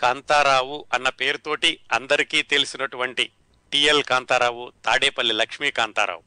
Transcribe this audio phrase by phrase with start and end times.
[0.00, 3.30] కాంతారావు అన్న పేరుతోటి అందరికీ తెలిసినటువంటి
[3.72, 6.22] టిఎల్ కాంతారావు తాడేపల్లి లక్ష్మీ కాంతారావు.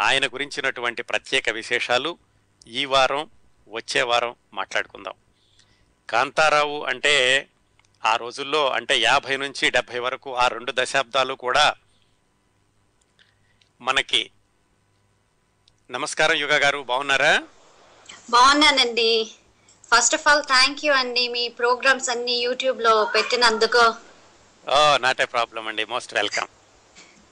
[0.00, 2.18] ఆయన గురించినటువంటి ప్రత్యేక విశేషాలు
[2.66, 3.30] ఈ వారం
[3.68, 5.14] వచ్చే వారం మాట్లాడుకుందాం.
[6.10, 7.48] కాంతారావు అంటే
[8.04, 11.74] ఆ రోజుల్లో అంటే యాభై నుంచి డెబ్భై వరకు ఆ రెండు దశాబ్దాలు కూడా
[13.80, 14.30] మనకి
[15.90, 17.42] నమస్కారం యుగ గారు బాగున్నారా?
[18.30, 19.30] బాగున్నానండి.
[19.94, 21.28] First of all thank you అండి.
[21.28, 23.94] మీ ప్రోగ్రామ్స్ అన్ని యూట్యూబ్లో పెట్టినందుకు.
[24.70, 25.84] ఓ నాట్ ఏ ప్రాబ్లం అండి.
[25.84, 26.46] Most welcome.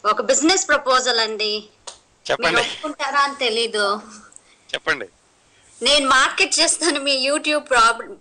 [0.06, 1.68] ఒక బిజినెస్ ప్రపోజల్ అండి.
[2.30, 2.60] చెప్పండి.
[2.60, 4.00] ఒప్పుకుంటారా అని తెలీదు.
[4.74, 5.08] చెప్పండి.
[5.82, 8.16] నేను మార్కెట్ చేస్తాను మీ యూట్యూబ్ ప్రాబ్లం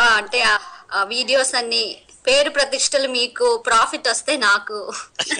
[0.00, 0.40] అంటే
[0.92, 2.02] ఆ వీడియోస్ అన్ని.
[2.26, 4.92] పేరు ప్రతిష్టలు మీకు ప్రాఫిట్ వస్తే నాకు.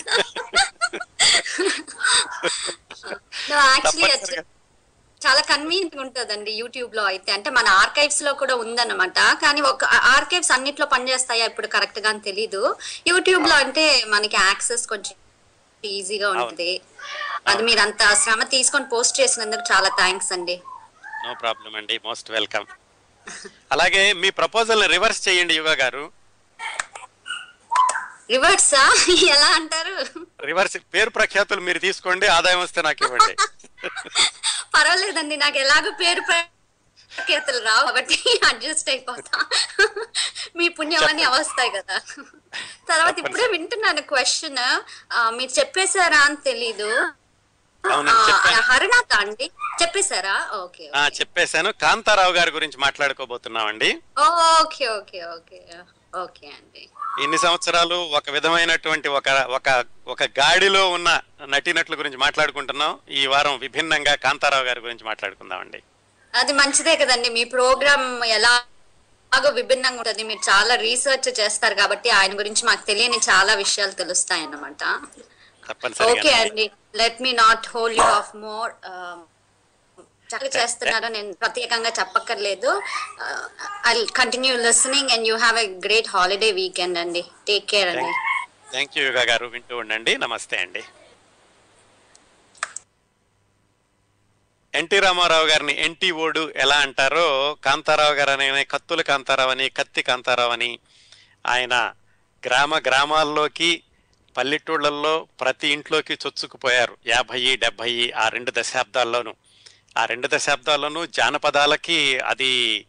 [3.51, 4.58] యాక్చువల్లీ.
[5.25, 7.31] చాలా కన్వీనియంట్ ఉంటుందండి యూట్యూబ్లో అయితే.
[7.37, 9.19] అంటే మన ఆర్కైవ్స్లో కూడా ఉందన్నమాట.
[9.45, 9.85] కానీ ఒక
[10.17, 12.63] ఆర్కైవ్స్ అన్నిట్లో పనిచేస్తాయా ఇప్పుడు కరెక్ట్గా అని తెలీదు.
[13.11, 15.17] యూట్యూబ్లో అంటే మనకి యాక్సెస్ కొంచెం
[15.85, 16.71] ఈజీగా ఉంటుంది.
[17.51, 20.57] అది మీరు అంత శ్రమ తీసుకొని పోస్ట్ చేసినందుకు చాలా థ్యాంక్స్ అండి.
[21.27, 21.97] నో ప్రాబ్లం అండి.
[22.09, 22.69] మోస్ట్ వెల్కమ్
[23.75, 26.05] అలాగే మీ ప్రపోజల్ రివర్స్ చేయండి యుగ గారు.
[28.29, 28.81] రివర్సా?
[29.35, 29.95] ఎలా అంటారు?
[30.49, 33.35] రివర్స్ పేరు ప్రఖ్యాతులు మీరు తీసుకోండి ఆదాయం వస్తే నాకు ఇవ్వండి.
[34.75, 38.17] పర్వాలేదండి నాకు ఎలాగో పేరు ప్రఖ్యాతులు రావు కాబట్టి
[38.49, 39.39] అడ్జస్ట్ అయిపోతా.
[40.57, 41.97] మీ పుణ్యమని అవస్తాయి కదా.
[42.91, 44.61] తర్వాత ఇప్పుడే వింటున్నాను క్వశ్చన్
[45.39, 46.91] మీరు చెప్పేశారా అని తెలీదు.
[48.69, 49.47] హరినాథ అండి
[49.83, 50.37] చెప్పేశారా?
[50.63, 50.87] ఓకే.
[51.21, 51.71] చెప్పేశాను.
[51.83, 53.91] కాంతారావు గారి గురించి మాట్లాడుకోబోతున్నామండి.
[54.61, 55.61] Okay okay okay.
[57.23, 62.99] ఇన్ని సంవత్సరాలు ఒక విధమైనటువంటి ఒక ఒక ఒక గాడిలో ఉన్న నటీనటుల గురించి మాట్లాడుకుంటున్నాం.
[63.11, 65.83] ఈ వారం విభిన్నంగా కాంతారావు గారి గురించి మాట్లాడుకుందామండి.
[66.35, 67.29] అది మంచిదే కదండి.
[67.29, 70.23] మీ ప్రోగ్రామ్ ఎలాగో విభిన్నంగా ఉంటుంది.
[70.23, 74.85] మీరు చాలా రీసెర్చ్ చేస్తారు కాబట్టి ఆయన గురించి మాకు తెలియని చాలా విషయాలు తెలుస్తాయి అన్నమాట
[76.03, 76.71] ఓకే అండి.
[76.97, 78.73] Let me not hold you off more
[80.31, 82.83] చక్కగా చేస్తున్నారో నేను ప్రత్యేకంగా చెప్పక్కర్లేదు.
[83.87, 87.25] I continue listening and you have a great holiday weekend అండి.
[87.47, 88.13] టేక్ కేర్ అండి.
[88.71, 89.47] థ్యాంక్ యూ యుగా గారు.
[89.47, 90.17] వింటూ ఉండండి.
[90.17, 90.83] నమస్తే అండి.
[94.75, 100.53] ఎన్టీ రామారావు గారిని ఎన్టీ ఓడు ఎలా అంటారో కాంతారావు గారు అనే కత్తుల కాంతారావు అని కత్తి కాంతారావు
[100.53, 100.79] అని
[101.47, 101.95] ఆయన
[102.47, 103.83] గ్రామ గ్రామాల్లోకి
[104.37, 106.97] పల్లెటూళ్ళల్లో ప్రతి ఇంట్లోకి చొచ్చుకుపోయారు.
[107.07, 109.35] యాభై డెబ్భై ఆ రెండు దశాబ్దాల్లోనూ.
[109.97, 112.87] ఆ రెండు దశాబ్దాల్లోనూ జానపదాలకి అది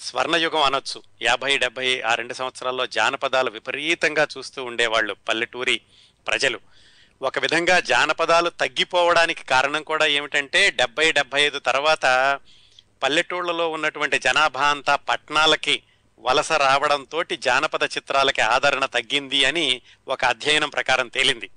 [0.00, 1.02] స్వర్ణయుగం అనొచ్చు.
[1.22, 5.80] యాభై డెబ్బై ఆ రెండు సంవత్సరాల్లో జానపదాలు విపరీతంగా చూస్తూ ఉండేవాళ్ళు పల్లెటూరి
[6.26, 6.60] ప్రజలు.
[7.22, 12.38] ఒక విధంగా జానపదాలు తగ్గిపోవడానికి కారణం కూడా ఏమిటంటే డెబ్బై డెబ్బై ఐదు తర్వాత
[13.02, 15.82] పల్లెటూళ్ళలో ఉన్నటువంటి జనాభా అంతా పట్టణాలకి
[16.18, 21.50] వలస రావడంతో జానపద చిత్రాలకి ఆదరణ తగ్గింది అని ఒక అధ్యయనం ప్రకారం తేలింది.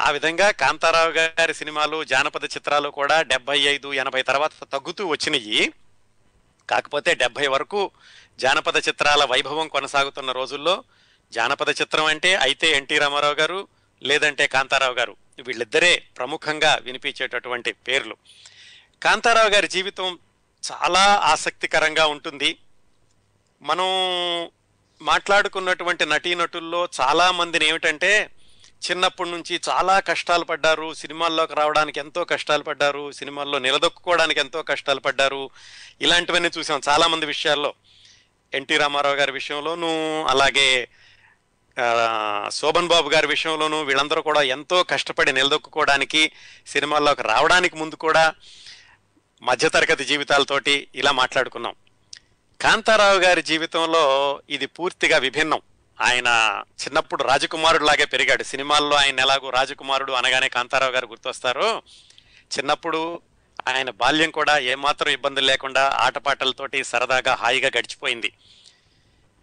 [0.00, 5.72] ఆ విధంగా కాంతారావు గారి సినిమాలు జానపద చిత్రాలు కూడా డెబ్బై ఐదు ఎనభై తర్వాత తగ్గుతూ వచ్చినాయి.
[6.70, 7.90] కాకపోతే డెబ్బై వరకు
[8.38, 10.84] జానపద చిత్రాల వైభవం కొనసాగుతున్న రోజుల్లో
[11.32, 13.68] జానపద చిత్రం అంటే అయితే ఎన్టీ రామారావు గారు
[14.02, 18.16] లేదంటే కాంతారావు గారు వీళ్ళిద్దరే ప్రముఖంగా వినిపించేటటువంటి పేర్లు.
[19.02, 20.18] కాంతారావు గారి జీవితం
[20.72, 22.58] చాలా ఆసక్తికరంగా ఉంటుంది.
[23.62, 23.84] మనం
[25.02, 28.30] మాట్లాడుకున్నటువంటి నటీనటుల్లో చాలా మందిని ఏమిటంటే
[28.86, 30.94] చిన్నప్పటి నుంచి చాలా కష్టాలు పడ్డారు.
[30.94, 33.12] సినిమాల్లోకి రావడానికి ఎంతో కష్టాలు పడ్డారు.
[33.12, 35.50] సినిమాల్లో నిలదొక్కుకోవడానికి ఎంతో కష్టాలు పడ్డారు.
[36.00, 37.74] ఇలాంటివన్నీ చూసాం చాలామంది విషయాల్లో.
[38.54, 39.90] ఎన్టీ రామారావు గారి విషయంలోనూ
[40.28, 40.88] అలాగే
[42.48, 46.32] శోభన్ బాబు గారి విషయంలోనూ వీళ్ళందరూ కూడా ఎంతో కష్టపడి నిలదొక్కుకోవడానికి
[46.66, 48.34] సినిమాల్లోకి రావడానికి ముందు కూడా
[49.42, 51.74] మధ్యతరగతి జీవితాలతోటి ఇలా మాట్లాడుకున్నాం.
[52.60, 54.04] కాంతారావు గారి జీవితంలో
[54.50, 55.60] ఇది పూర్తిగా విభిన్నం.
[56.00, 58.42] ఆయన చిన్నప్పుడు రాజకుమారుడు లాగే పెరిగాడు.
[58.42, 61.82] సినిమాల్లో ఆయన ఎలాగో రాజకుమారుడు అనగానే కాంతారావు గారు గుర్తొస్తారో.
[62.58, 63.20] చిన్నప్పుడు
[63.68, 68.32] ఆయన బాల్యం కూడా ఏమాత్రం ఇబ్బందులు లేకుండా ఆటపాటలతోటి సరదాగా హాయిగా గడిచిపోయింది.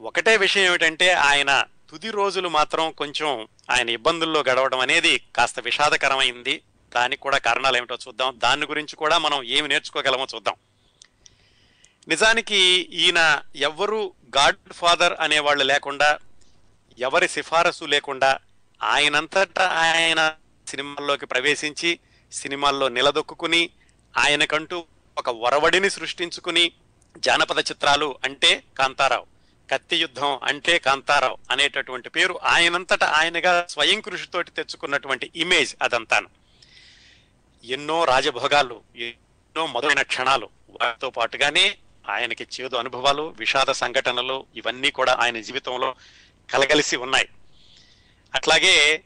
[0.01, 6.61] ఒకటే విషయం ఏమిటంటే ఆయన తుది రోజులు మాత్రం కొంచెం ఆయన ఇబ్బందుల్లో గడవడం అనేది కాస్త విషాదకరమైంది.
[6.95, 8.39] దానికి కూడా కారణాలు ఏమిటో చూద్దాం.
[8.43, 10.55] దాని గురించి కూడా మనం ఏమి నేర్చుకోగలమో చూద్దాం.
[12.07, 12.57] నిజానికి
[12.93, 16.17] ఈయన ఎవ్వరూ గాడ్ ఫాదర్ అనేవాళ్ళు లేకుండా
[16.99, 18.39] ఎవరి సిఫారసు లేకుండా
[18.83, 20.35] ఆయనంతటా ఆయన
[20.67, 21.99] సినిమాల్లోకి ప్రవేశించి
[22.31, 23.69] సినిమాల్లో నిలదొక్కుని
[24.17, 24.85] ఆయనకంటూ
[25.17, 26.71] ఒక ఒరవడిని సృష్టించుకుని
[27.17, 29.25] జానపద చిత్రాలు అంటే కాంతారావు
[29.71, 36.29] కత్తి యుద్ధం అంటే కాంతారావు అనేటటువంటి పేరు ఆయనంతటా ఆయనగా స్వయం కృషితోటి తెచ్చుకున్నటువంటి ఇమేజ్ అదంతాను.
[37.63, 41.77] ఎన్నో రాజభోగాలు ఎన్నో మొదలైన క్షణాలు వాటితో పాటుగానే
[42.09, 45.95] ఆయనకి చేదు అనుభవాలు విషాద సంఘటనలు ఇవన్నీ కూడా ఆయన జీవితంలో
[46.51, 47.29] కలగలిసి ఉన్నాయి.
[48.35, 49.03] అట్లాగే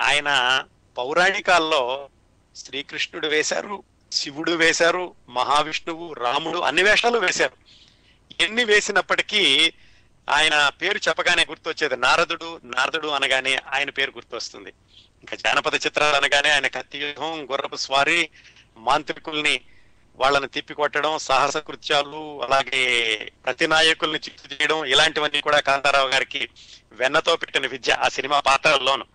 [0.00, 0.64] ఆయన
[0.98, 2.08] పౌరాణికాల్లో
[2.56, 7.56] శ్రీకృష్ణుడు వేశారు శివుడు వేశారు మహావిష్ణువు రాముడు అన్ని వేషాలు వేశారు.
[8.42, 9.72] ఎన్ని వేసినప్పటికీ
[10.30, 14.72] ఆయన పేరు చెప్పగానే గుర్తొచ్చేది నారదుడు నారదుడు అనగానే ఆయన పేరు గుర్తొస్తుంది.
[15.20, 18.30] ఇంకా జానపద చిత్రాలు అనగానే ఆయన కత్తి యుద్ధం గుర్రపు స్వారీ
[18.76, 19.60] మాంత్రికుల్ని
[20.18, 22.82] వాళ్ళని తిప్పికొట్టడం సాహస కృత్యాలు అలాగే
[23.44, 26.48] ప్రతి నాయకుల్ని చిత్తు చేయడం ఇలాంటివన్నీ కూడా కాంతారావు గారికి
[26.92, 29.06] వెన్నతో పెట్టిన విద్య ఆ సినిమా పాత్రల్లోను.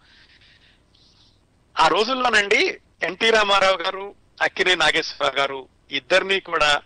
[1.80, 6.82] ఆ రోజుల్లోనండి ఎన్టీ రామారావు గారు అక్కినే నాగేశ్వరరావు గారు ఇద్దరిని కూడా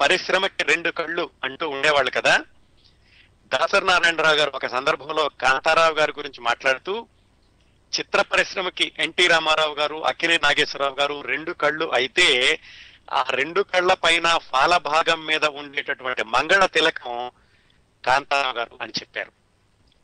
[0.00, 2.38] పరిశ్రమకి రెండు కళ్ళు అంటూ ఉండేవాళ్ళు కదా.
[3.52, 7.06] దాసరి నారాయణరావు గారు ఒక సందర్భంలో కాంతారావు గారి గురించి మాట్లాడుతూ
[7.92, 12.58] చిత్ర పరిశ్రమకి ఎన్టీ రామారావు గారు అక్కినే నాగేశ్వరరావు గారు రెండు కళ్ళు అయితే
[13.12, 17.30] ఆ రెండు కళ్ళ పైన ఫాల భాగం మీద ఉండేటటువంటి మంగళ తిలకం
[18.04, 19.32] కాంతారావు గారు అని చెప్పారు.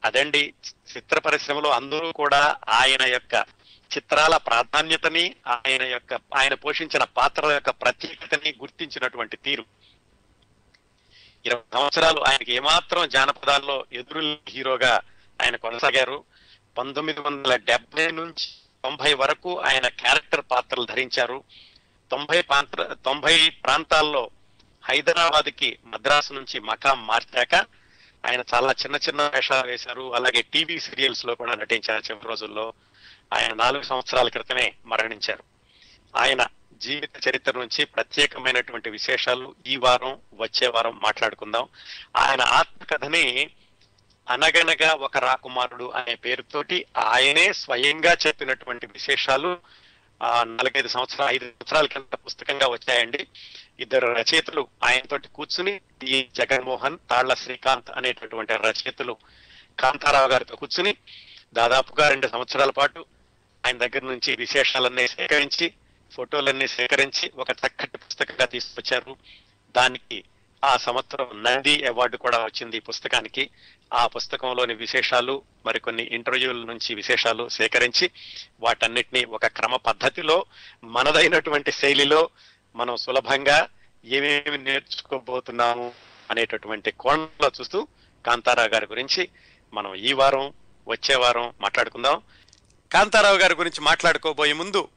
[0.05, 0.55] అదండి
[0.97, 3.35] చిత్ర పరిశ్రమలో అందరూ కూడా ఆయన యొక్క
[3.97, 9.65] చిత్రాల ప్రాధాన్యతని ఆయన యొక్క ఆయన పోషించిన పాత్రల యొక్క ప్రత్యేకతని గుర్తించినటువంటి తీరు.
[11.47, 15.01] ఇరవై సంవత్సరాలు ఆయనకి ఏమాత్రం జానపదాల్లో ఎదురు హీరోగా
[15.43, 16.25] ఆయన కొనసాగారు.
[16.79, 18.47] పంతొమ్మిది వందల డెబ్బై నుంచి
[18.85, 21.45] తొంభై వరకు ఆయన క్యారెక్టర్ పాత్రలు ధరించారు.
[22.11, 24.31] తొంభై ప్రాంత తొంభై ప్రాంతాల్లో
[24.85, 27.55] హైదరాబాద్కి మద్రాసు నుంచి మకాం మార్చాక
[28.27, 30.15] ఆయన చాలా చిన్న చిన్న వేషాలు వేశారు.
[30.15, 32.73] అలాగే టీవీ సీరియల్స్లో కూడా నటించారు చివరి రోజుల్లో.
[33.35, 35.43] ఆయన నాలుగు సంవత్సరాల క్రితమే మరణించారు.
[36.17, 41.69] ఆయన జీవిత చరిత్ర నుంచి ప్రత్యేకమైనటువంటి విశేషాలు ఈ వారం వచ్చే వారం మాట్లాడుకుందాం.
[42.17, 43.51] ఆయన ఆత్మకథని
[44.29, 49.59] అనగనగా ఒక రాకుమారుడు అనే పేరుతోటి ఆయనే స్వయంగా చెప్పినటువంటి విశేషాలు
[50.23, 53.27] నాలుగైదు సంవత్సరాలు ఐదు సంవత్సరాల కింద పుస్తకంగా వచ్చాయండి.
[53.81, 59.17] ఇద్దరు రచయితలు ఆయనతోటి కూర్చుని టి జగన్మోహన్ తాళ్ళ శ్రీకాంత్ అనేటటువంటి రచయితలు
[59.79, 60.97] కాంతారావు గారితో కూర్చుని
[61.53, 63.05] దాదాపుగా రెండు సంవత్సరాల పాటు
[63.67, 65.73] ఆయన దగ్గర నుంచి విశేషాలన్నీ సేకరించి
[66.13, 69.17] ఫోటోలన్నీ సేకరించి ఒక చక్కటి పుస్తకంగా తీసుకొచ్చారు.
[69.77, 70.25] దానికి
[70.65, 73.51] ఆ సంవత్సరం నంది అవార్డు కూడా వచ్చింది ఈ పుస్తకానికి.
[73.95, 78.11] ఆ పుస్తకంలోని విశేషాలు మరికొన్ని ఇంటర్వ్యూల నుంచి విశేషాలు సేకరించి
[78.61, 80.45] వాటన్నిటిని ఒక క్రమ పద్ధతిలో
[80.85, 82.31] మనదైనటువంటి శైలిలో
[82.77, 83.69] మనం సులభంగా
[84.05, 85.93] ఏమేమి నేర్చుకోబోతున్నాము
[86.31, 87.89] అనేటటువంటి కోణంలో చూస్తూ
[88.27, 89.29] కాంతారావు గారి గురించి
[89.75, 90.53] మనం ఈ వారం
[90.89, 92.23] వచ్చే వారం మాట్లాడుకుందాం.
[92.93, 94.89] కాంతారావు గారి గురించి మాట్లాడుకోబోయే ముందు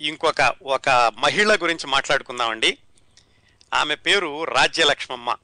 [0.00, 0.88] ఇంకొక ఒక
[1.18, 2.78] మహిళ గురించి మాట్లాడుకుందామండి.
[3.74, 5.36] ఆమె పేరు రాజ్యలక్ష్మమ్మ.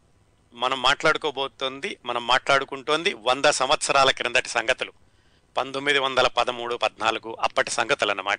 [0.53, 4.93] మనం మాట్లాడుకోబోతోంది మనం మాట్లాడుకుంటోంది వంద సంవత్సరాల క్రిందటి సంగతులు.
[5.57, 8.39] పంతొమ్మిది వందల పదమూడు పద్నాలుగు అప్పటి సంగతులు అన్నమాట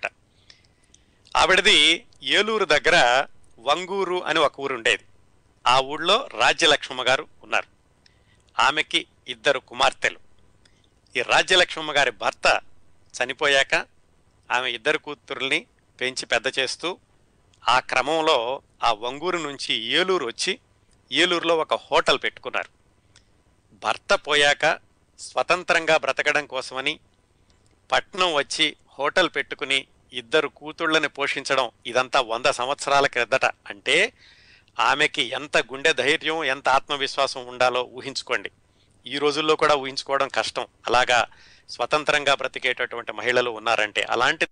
[1.36, 3.26] ఆవిడది ఏలూరు దగ్గర
[3.58, 5.04] వంగూరు అని ఒక ఊరు ఉండేది
[5.66, 7.66] ఆ ఊళ్ళో రాజ్యలక్ష్మమ్మ గారు ఉన్నారు.
[8.62, 10.18] ఆమెకి ఇద్దరు కుమార్తెలు.
[11.16, 12.60] ఈ రాజ్యలక్ష్మమ్మ గారి భర్త
[13.22, 13.74] చనిపోయాక
[14.50, 15.66] ఆమె ఇద్దరు కూతుర్ని
[16.00, 16.98] పెంచి పెద్ద చేస్తూ
[17.68, 20.58] ఆ క్రమంలో ఆ వంగూరు నుంచి ఏలూరు వచ్చి
[21.12, 22.68] ఏలూరులో ఒక హోటల్ పెట్టుకున్నారు.
[23.84, 24.78] భర్త పోయాక
[25.18, 27.00] స్వతంత్రంగా బ్రతకడం కోసమని
[27.92, 33.44] పట్నం వచ్చి హోటల్ పెట్టుకుని ఇద్దరు కూతుళ్ళని పోషించడం ఇదంతా వంద సంవత్సరాల క్రిందట.
[33.44, 34.12] అంటే
[34.80, 38.50] ఆమెకి ఎంత గుండె ధైర్యం ఎంత ఆత్మవిశ్వాసం ఉండాలో ఊహించుకోండి.
[39.06, 40.66] ఈ రోజుల్లో కూడా ఊహించుకోవడం కష్టం.
[40.86, 41.26] అలాగా
[41.68, 44.46] స్వతంత్రంగా బ్రతికేటటువంటి మహిళలు ఉన్నారంటే అలాంటి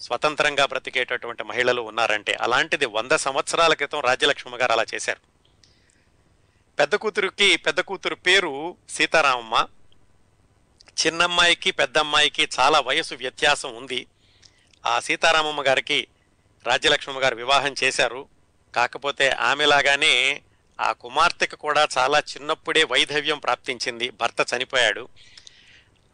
[0.00, 5.20] స్వతంత్రంగా బ్రతికేటటువంటి మహిళలు ఉన్నారంటే అలాంటిది వంద సంవత్సరాల క్రితం రాజ్యలక్ష్మి గారు అలా చేశారు.
[6.78, 9.66] పెద్ద కూతురికి పెద్ద కూతురు పేరు సీతారామమ్మ.
[11.06, 14.06] చిన్నమ్మాయికి పెద్దమ్మాయికి చాలా వయసు వ్యత్యాసం ఉంది.
[14.86, 16.06] ఆ సీతారామమ్మ గారికి
[16.66, 18.28] రాజ్యలక్ష్మి గారు వివాహం చేశారు.
[18.74, 20.42] కాకపోతే ఆమెలాగానే
[20.80, 24.10] ఆ కుమార్తెకు కూడా చాలా చిన్నప్పుడే వైధవ్యం ప్రాప్తించింది.
[24.10, 25.08] భర్త చనిపోయాడు.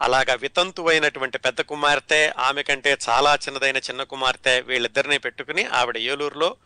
[0.03, 6.57] అలాగా వితంతువైనటువంటి పెద్ద కుమార్తె ఆమె కంటే చాలా చిన్నదైన చిన్న కుమార్తె వీళ్ళిద్దరిని పెట్టుకుని ఆవిడ ఏలూరులో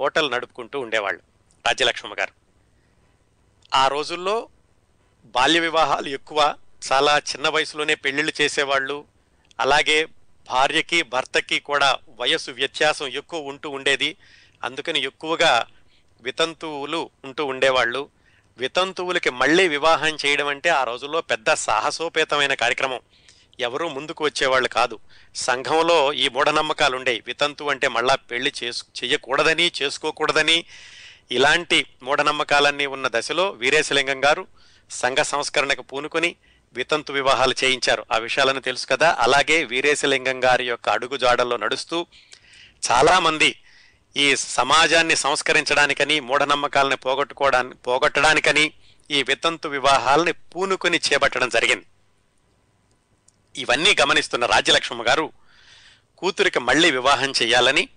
[0.00, 1.20] హోటల్ నడుపుకుంటూ ఉండేవాళ్ళు
[1.66, 2.32] రాజ్యలక్ష్మ గారు.
[3.74, 4.48] ఆ రోజుల్లో
[5.26, 6.54] బాల్య వివాహాలు ఎక్కువ
[6.92, 9.06] చాలా చిన్న వయసులోనే పెళ్ళిళ్ళు చేసేవాళ్ళు
[9.60, 10.04] అలాగే
[10.50, 14.16] భార్యకి భర్తకి కూడా వయసు వ్యత్యాసం ఎక్కువ ఉంటూ ఉండేది.
[14.64, 15.66] అందుకని ఎక్కువగా
[16.20, 18.10] వితంతువులు ఉంటూ ఉండేవాళ్ళు.
[18.58, 23.00] వితంతువులకి మళ్ళీ వివాహం చేయడం అంటే ఆ రోజుల్లో పెద్ద సాహసోపేతమైన కార్యక్రమం.
[23.60, 24.98] ఎవరూ ముందుకు వచ్చేవాళ్ళు కాదు.
[25.34, 30.64] సంఘంలో ఈ మూఢనమ్మకాలు ఉండేవి వితంతు అంటే మళ్ళా పెళ్ళి చేసు చేయకూడదని చేసుకోకూడదని
[31.30, 34.46] ఇలాంటి మూఢనమ్మకాలన్నీ ఉన్న దశలో వీరేశలింగం గారు
[34.90, 36.36] సంఘ సంస్కరణకు పూనుకొని
[36.74, 38.06] వితంతు వివాహాలు చేయించారు.
[38.12, 39.16] ఆ విషయాలను తెలుసు కదా.
[39.20, 42.06] అలాగే వీరేశలింగం గారి యొక్క అడుగుజాడల్లో నడుస్తూ
[42.90, 43.60] చాలామంది
[44.18, 48.72] ఈ సమాజాన్ని సంస్కరించడానికని మూఢనమ్మకాలని పోగొట్టుకోవడానికి పోగొట్టడానికని
[49.10, 51.86] ఈ వితంతు వివాహాలని పూనుకొని చేపట్టడం జరిగింది.
[53.56, 55.32] ఇవన్నీ గమనిస్తున్న రాజ్యలక్ష్మ గారు
[56.18, 57.88] కూతురికి మళ్ళీ వివాహం చేయాలని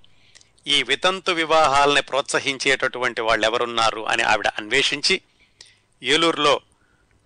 [0.67, 5.21] ఈ వితంతు వివాహాలని ప్రోత్సహించేటటువంటి వాళ్ళు ఎవరున్నారు అని ఆవిడ అన్వేషించి
[6.03, 6.61] ఏలూరులో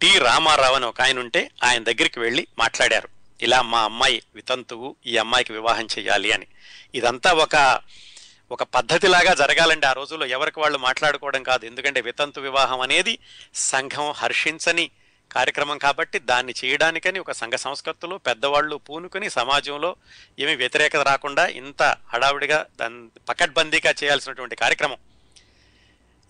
[0.01, 3.09] టి రామారావు అని ఒక ఆయన ఉంటే ఆయన దగ్గరికి వెళ్ళి మాట్లాడారు.
[3.41, 6.47] ఇలా మా అమ్మాయి వితంతువు ఈ అమ్మాయికి వివాహం చేయాలి అని.
[6.95, 7.55] ఇదంతా ఒక
[8.51, 9.85] ఒక పద్ధతిలాగా జరగాలండి.
[9.85, 11.65] ఆ రోజుల్లో ఎవరికి వాళ్ళు మాట్లాడుకోవడం కాదు.
[11.65, 13.19] ఎందుకంటే వితంతు వివాహం అనేది
[13.53, 14.85] సంఘం హర్షించని
[15.31, 19.95] కార్యక్రమం కాబట్టి దాన్ని చేయడానికని ఒక సంఘ సంస్కృతులు పెద్దవాళ్ళు పూనుకుని సమాజంలో
[20.39, 21.83] ఏమీ వ్యతిరేకత రాకుండా ఇంత
[22.13, 24.97] హడావుడిగా దాన్ని పకడ్బందీగా చేయాల్సినటువంటి కార్యక్రమం.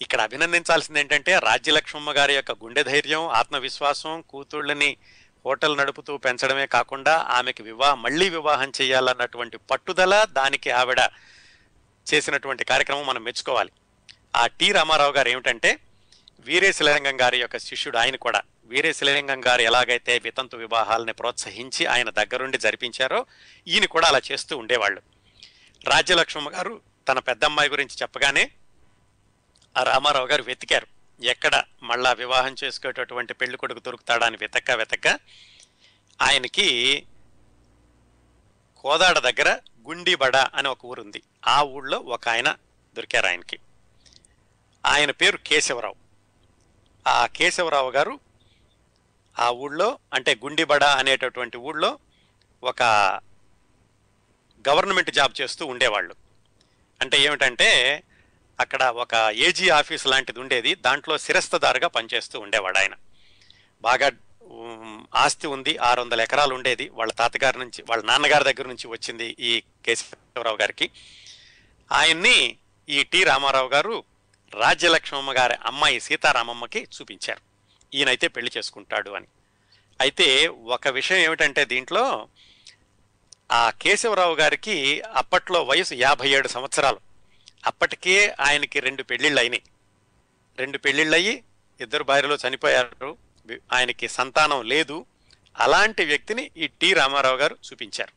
[0.02, 4.98] ఇక్కడ అభినందించాల్సింది ఏంటంటే రాజ్యలక్ష్మమ్మ గారి యొక్క గుండె ధైర్యం ఆత్మవిశ్వాసం కూతుళ్ళని
[5.46, 11.02] హోటల్ నడుపుతూ పెంచడమే కాకుండా ఆమెకి వివాహ మళ్ళీ వివాహం చేయాలన్నటువంటి పట్టుదల దానికి ఆవిడ
[12.14, 13.72] చేసినటువంటి కార్యక్రమం మనం మెచ్చుకోవాలి.
[14.36, 15.80] ఆ టి రామారావు గారు ఏమిటంటే
[16.40, 18.42] వీరేశలింగం గారి యొక్క శిష్యుడు ఆయన కూడా.
[18.64, 23.26] వీరేశలింగం గారు ఎలాగైతే వితంతు వివాహాలని ప్రోత్సహించి ఆయన దగ్గరుండి జరిపించారో
[23.68, 25.02] ఈయన కూడా అలా చేస్తూ ఉండేవాళ్ళు.
[25.88, 28.52] రాజ్యలక్ష్మమ్మ గారు తన పెద్దమ్మాయి గురించి చెప్పగానే
[29.78, 30.88] ఆ రామారావు గారు వెతికారు.
[31.24, 35.20] ఎక్కడ మళ్ళా వివాహం చేసుకునేటటువంటి పెళ్ళి కొడుకు దొరుకుతాడా అని వెతక్క వెతక్క
[36.22, 37.06] ఆయనకి
[38.78, 41.22] కోదాడ దగ్గర గుండిబడ అని ఒక ఊరుంది.
[41.48, 42.56] ఆ ఊళ్ళో ఒక ఆయన
[42.94, 43.60] దొరికారు ఆయనకి.
[44.86, 45.96] ఆయన పేరు కేశవరావు.
[47.08, 48.20] ఆ కేశవరావు గారు
[49.40, 52.00] ఆ ఊళ్ళో అంటే గుండిబడ అనేటటువంటి ఊళ్ళో
[52.64, 52.84] ఒక
[54.70, 56.16] గవర్నమెంట్ జాబ్ చేస్తూ ఉండేవాళ్ళు.
[57.02, 58.04] అంటే ఏమిటంటే
[58.60, 60.76] అక్కడ ఒక ఏజీ ఆఫీస్ లాంటిది ఉండేది.
[60.76, 62.94] దాంట్లో శిరస్తదారుగా పనిచేస్తూ ఉండేవాడు ఆయన.
[63.82, 64.12] బాగా
[65.16, 66.90] ఆస్తి ఉంది ఆరు వందల ఎకరాలు ఉండేది.
[66.90, 70.90] వాళ్ళ తాతగారి నుంచి వాళ్ళ నాన్నగారి దగ్గర నుంచి వచ్చింది ఈ కేశవరావు గారికి.
[71.92, 72.58] ఆయన్ని
[72.90, 74.04] ఈ టి రామారావు గారు
[74.54, 77.42] రాజ్యలక్ష్మమ్మ గారి అమ్మాయి సీతారామమ్మకి చూపించారు.
[77.94, 79.26] ఈయనైతే పెళ్ళి చేసుకుంటాడు అని.
[80.02, 82.28] అయితే ఒక విషయం ఏమిటంటే దీంట్లో
[83.52, 87.00] ఆ కేశవరావు గారికి అప్పట్లో వయసు యాభై ఏడు సంవత్సరాలు.
[87.66, 89.62] అప్పటికే ఆయనకి రెండు పెళ్ళిళ్ళు అయినాయి
[90.58, 91.44] రెండు పెళ్ళిళ్ళు అయ్యి
[91.82, 93.25] ఇద్దరు భార్యలో చనిపోయారు.
[93.74, 95.06] ఆయనకి సంతానం లేదు.
[95.58, 98.14] అలాంటి వ్యక్తిని ఈ టి రామారావు గారు చూపించారు.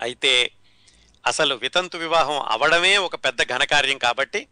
[0.00, 0.50] అయితే
[1.26, 4.46] అసలు వితంతు వివాహం అవడమే ఒక పెద్ద ఘనకార్యం కాబట్టి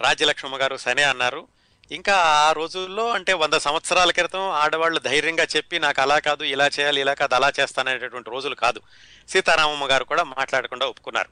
[0.00, 1.48] రాజ్యలక్ష్మ గారు సనే అన్నారు.
[1.92, 7.00] ఇంకా ఆ రోజుల్లో అంటే వంద సంవత్సరాల క్రితం ఆడవాళ్ళు ధైర్యంగా చెప్పి నాకు అలా కాదు ఇలా చేయాలి
[7.00, 8.80] ఇలా కాదు అలా చేస్తాననేటటువంటి రోజులు కాదు.
[9.28, 11.28] సీతారామమ్మ గారు కూడా మాట్లాడకుండా ఒప్పుకున్నారు.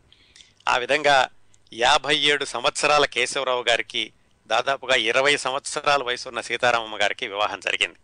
[0.69, 1.29] ఆ విధంగా
[1.73, 4.13] యాభై ఏడు సంవత్సరాల కేశవరావు గారికి
[4.47, 7.97] దాదాపుగా ఇరవై సంవత్సరాల వయసు ఉన్న సీతారామమ్మ గారికి వివాహం జరిగింది.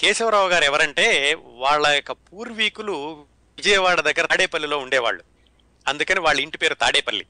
[0.00, 5.24] కేశవరావు గారు ఎవరంటే వాళ్ళ యొక్క పూర్వీకులు విజయవాడ దగ్గర తాడేపల్లిలో ఉండేవాళ్ళు.
[5.88, 7.26] అందుకని వాళ్ళ ఇంటి పేరు తాడేపల్లి.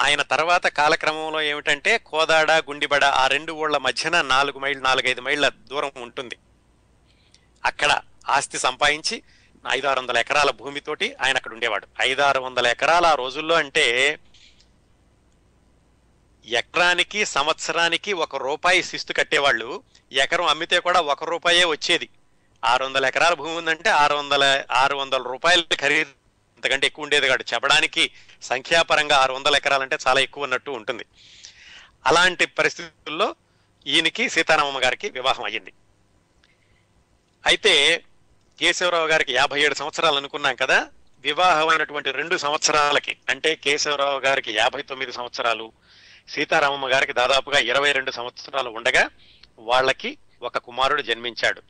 [0.00, 5.92] ఆయన తర్వాత కాలక్రమంలో ఏమిటంటే కోదాడ గుండిబడ ఆ రెండు ఊళ్ళ మధ్యన నాలుగు మైళ్ళు నాలుగైదు మైళ్ళ దూరం
[5.96, 6.36] ఉంటుంది.
[7.64, 9.22] అక్కడ ఆస్తి సంపాదించి
[9.70, 11.86] ఐదారు వందల ఎకరాల భూమితోటి ఆయన అక్కడ ఉండేవాడు.
[12.00, 14.18] ఐదారు వందల ఎకరాల ఆ రోజుల్లో అంటే
[16.46, 19.82] ఎకరానికి సంవత్సరానికి ఒక రూపాయి శిస్తు కట్టేవాళ్ళు.
[20.12, 22.08] ఎకరం అమ్మితే కూడా ఒక రూపాయే వచ్చేది.
[22.64, 26.10] ఆరు వందల ఎకరాల భూమి ఉందంటే ఆరు వందల ఆరు వందల రూపాయల ఖరీదు.
[26.56, 27.44] అంతకంటే ఎక్కువ ఉండేది కాదు.
[27.54, 28.10] చెప్పడానికి
[28.42, 31.04] సంఖ్యాపరంగా ఆరు వందల ఎకరాలంటే చాలా ఎక్కువ ఉన్నట్టు ఉంటుంది.
[32.06, 33.34] అలాంటి పరిస్థితుల్లో
[33.86, 35.72] ఈయనకి సీతారామమ్మ గారికి వివాహం అయ్యింది.
[37.46, 38.04] అయితే
[38.60, 40.86] కేశవరావు గారికి యాభై ఏడు సంవత్సరాలు అనుకున్నాం కదా.
[41.18, 45.72] వివాహమైనటువంటి రెండు సంవత్సరాలకి అంటే కేశవరావు గారికి యాభై తొమ్మిది సంవత్సరాలు
[46.30, 49.10] సీతారామమ్మ గారికి దాదాపుగా ఇరవై రెండు సంవత్సరాలు ఉండగా
[49.58, 51.62] వాళ్ళకి ఒక కుమారుడు జన్మించాడు.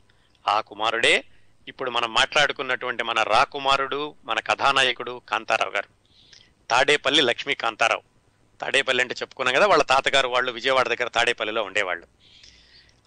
[0.47, 1.23] ఆ కుమారుడే
[1.67, 5.87] ఇప్పుడు మనం మాట్లాడుకున్నటువంటి మన రాకుమారుడు మన కథానాయకుడు కాంతారావు గారు.
[6.69, 8.01] తాడేపల్లి లక్ష్మీ కాంతారావు.
[8.61, 12.07] తాడేపల్లి అంటే చెప్పుకున్నాం కదా వాళ్ళ తాతగారు వాళ్ళు విజయవాడ దగ్గర తాడేపల్లిలో ఉండేవాళ్ళు.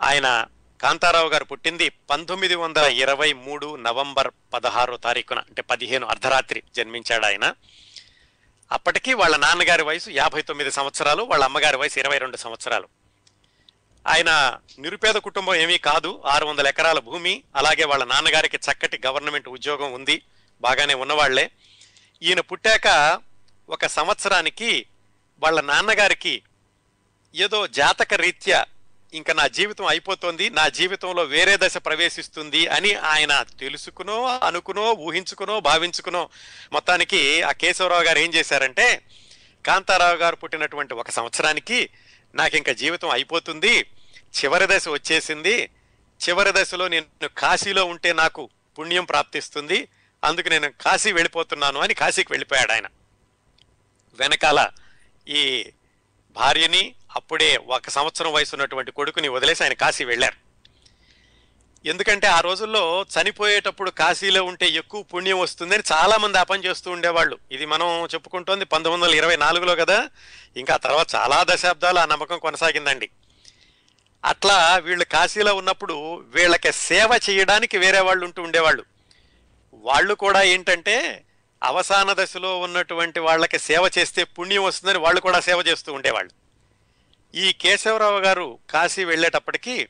[0.02, 0.46] ఆయన
[0.82, 7.52] కాంతారావు గారు పుట్టింది పంతొమ్మిది వందల ఇరవై మూడు నవంబర్ పదహారో తారీఖున అంటే పదిహేను అర్ధరాత్రి జన్మించాడు ఆయన
[8.72, 12.88] అప్పటికి వాళ్ళ నాన్నగారి వయసు యాభై తొమ్మిది సంవత్సరాలు వాళ్ళ అమ్మగారి వయసు ఇరవై రెండు సంవత్సరాలు.
[14.06, 19.92] ఆయన నిరుపేద కుటుంబం ఏమీ కాదు ఆరు వందల ఎకరాల భూమి అలాగే వాళ్ళ నాన్నగారికి చక్కటి గవర్నమెంట్ ఉద్యోగం
[19.92, 20.22] ఉంది
[20.60, 21.50] బాగానే ఉన్నవాళ్ళే.
[22.22, 23.20] ఈయన పుట్టాక
[23.68, 24.86] ఒక సంవత్సరానికి
[25.38, 26.42] వాళ్ళ నాన్నగారికి
[27.34, 28.66] ఏదో జాతక రీత్యా
[29.14, 36.22] ఇంకా నా జీవితం అయిపోతుంది నా జీవితంలో వేరే దశ ప్రవేశిస్తుంది అని ఆయన తెలుసుకునో అనుకునో ఊహించుకునో భావించుకునో
[36.72, 38.86] మొత్తానికి ఆ కేశవరావు గారు ఏం చేశారంటే
[39.64, 41.78] కాంతారావు గారు పుట్టినటువంటి ఒక సంవత్సరానికి
[42.34, 43.74] నాకు ఇంకా జీవితం అయిపోతుంది
[44.38, 45.54] చివరి దశ వచ్చేసింది
[46.20, 47.06] చివరి దశలో నేను
[47.36, 48.42] కాశీలో ఉంటే నాకు
[48.78, 49.78] పుణ్యం ప్రాప్తిస్తుంది
[50.22, 52.86] అందుకు నేను కాశీ వెళ్ళిపోతున్నాను అని కాశీకి వెళ్ళిపోయాడు ఆయన.
[54.18, 54.60] వెనకాల
[55.28, 55.42] ఈ
[56.36, 56.82] భార్యని
[57.16, 60.54] అప్పుడే ఒక సంవత్సరం వయసు ఉన్నటువంటి కొడుకుని వదిలేసి ఆయన కాశీ వెళ్ళారు.
[61.88, 67.38] ఎందుకంటే ఆ రోజుల్లో చనిపోయేటప్పుడు కాశీలో ఉంటే ఎక్కువ పుణ్యం వస్తుందని చాలామంది ఆ పని చేస్తూ ఉండేవాళ్ళు.
[67.52, 70.10] ఇది మనం చెప్పుకుంటోంది పంతొమ్మిది వందల ఇరవై నాలుగులో కదా.
[70.56, 73.10] ఇంకా తర్వాత చాలా దశాబ్దాలు ఆ నమ్మకం కొనసాగిందండి.
[74.24, 78.84] అట్లా వీళ్ళు కాశీలో ఉన్నప్పుడు వీళ్ళకి సేవ చేయడానికి వేరే వాళ్ళు ఉంటూ ఉండేవాళ్ళు.
[79.74, 81.24] వాళ్ళు కూడా ఏంటంటే
[81.62, 86.43] అవసాన దశలో ఉన్నటువంటి వాళ్ళకి సేవ చేస్తే పుణ్యం వస్తుందని వాళ్ళు కూడా సేవ చేస్తూ ఉండేవాళ్ళు.
[87.34, 89.88] ఈ కేశవరావు గారు కాశీ వెళ్ళేటప్పటికీ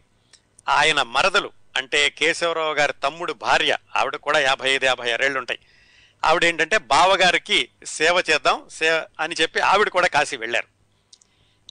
[0.69, 5.59] ఆయన మరదలు అంటే కేశవరావు గారి తమ్ముడు భార్య ఆవిడ కూడా యాభై ఐదు యాభై ఆరేళ్ళు ఉంటాయి.
[6.25, 10.67] ఆవిడ ఏంటంటే బావగారికి సేవ చేద్దాం సేవ అని చెప్పి ఆవిడ కూడా కాశీ వెళ్ళారు.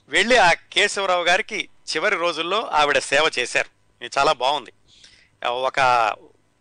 [0.08, 4.04] వెళ్ళి ఆ కేశవరావు గారికి చివరి రోజుల్లో ఆవిడ సేవ చేశారు.
[4.04, 4.72] ఇది చాలా బాగుంది.
[5.46, 5.80] ఒక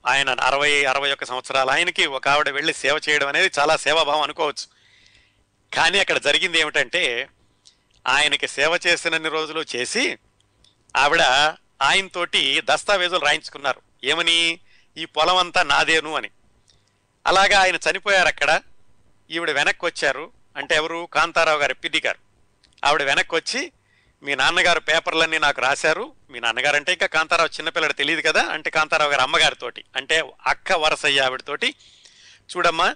[0.08, 4.66] ఆయన అరవై అరవై ఒక్క సంవత్సరాల ఆయనకి ఒక ఆవిడ వెళ్ళి సేవ చేయడం అనేది చాలా సేవాభావం అనుకోవచ్చు.
[5.76, 7.30] కానీ అక్కడ జరిగింది ఏమిటంటే
[8.08, 10.18] ఆయనకి సేవ చేసినన్ని రోజులు చేసి
[10.96, 11.22] ఆవిడ
[11.82, 13.82] ఆయనతోటి దస్తావేజులు రాయించుకున్నారు.
[14.04, 14.60] ఏమని?
[14.98, 16.30] ఈ పొలం అంతా నాదేను అని.
[17.28, 18.62] అలాగా ఆయన చనిపోయారు అక్కడ.
[19.32, 21.10] ఈవిడ వెనక్కి వచ్చారు అంటే ఎవరు?
[21.14, 22.18] కాంతారావు గారి పిద్ది గారు.
[22.86, 23.72] ఆవిడ వెనక్కి వచ్చి
[24.24, 26.14] మీ నాన్నగారు పేపర్లన్నీ నాకు రాశారు.
[26.30, 28.44] మీ నాన్నగారు అంటే ఇంకా కాంతారావు చిన్నపిల్లడు తెలియదు కదా?
[28.44, 29.84] అంటే కాంతారావు గారి అమ్మగారితోటి.
[29.96, 31.76] అంటే అక్క వరసయ్య ఆవిడతోటి.
[32.58, 32.96] చూడమ్మా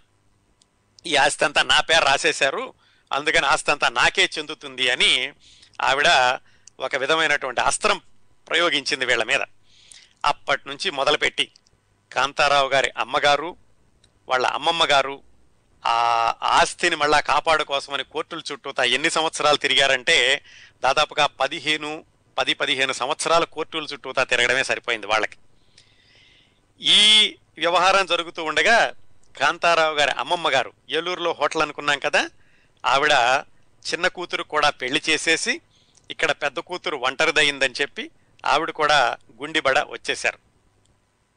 [1.05, 2.73] ఈ ఆస్తి అంతా నా పేరు రాసేశారు.
[3.11, 5.33] అందుకని ఆస్తి అంతా నాకే చెందుతుంది అని
[5.81, 6.39] ఆవిడ
[6.79, 8.01] ఒక విధమైనటువంటి అస్త్రం
[8.47, 9.39] ప్రయోగించింది వీళ్ళ మీద.
[10.25, 11.51] అప్పటి నుంచి మొదలుపెట్టి
[12.13, 13.55] కాంతారావు గారి అమ్మగారు
[14.29, 15.21] వాళ్ళ అమ్మమ్మ గారు
[15.85, 20.41] ఆ ఆస్తిని మళ్ళా కాపాడుకోసమని కోర్టుల చుట్టూతా ఎన్ని సంవత్సరాలు తిరిగారంటే
[20.83, 22.05] దాదాపుగా పదిహేను
[22.37, 25.37] పది పదిహేను సంవత్సరాలు కోర్టుల చుట్టూతా తిరగడమే సరిపోయింది వాళ్ళకి.
[26.81, 28.93] ఈ వ్యవహారం జరుగుతూ ఉండగా
[29.37, 32.29] కాంతారావు గారి అమ్మమ్మ గారు ఏలూరులో హోటల్ అనుకున్నాం కదా
[32.86, 33.12] ఆవిడ
[33.93, 35.62] చిన్న కూతురు కూడా పెళ్ళి చేసేసి
[36.12, 38.12] ఇక్కడ పెద్ద కూతురు ఒంటరిదయ్యిందని చెప్పి
[38.46, 40.38] ఆవిడ కూడా గుండిబడ వచ్చేశారు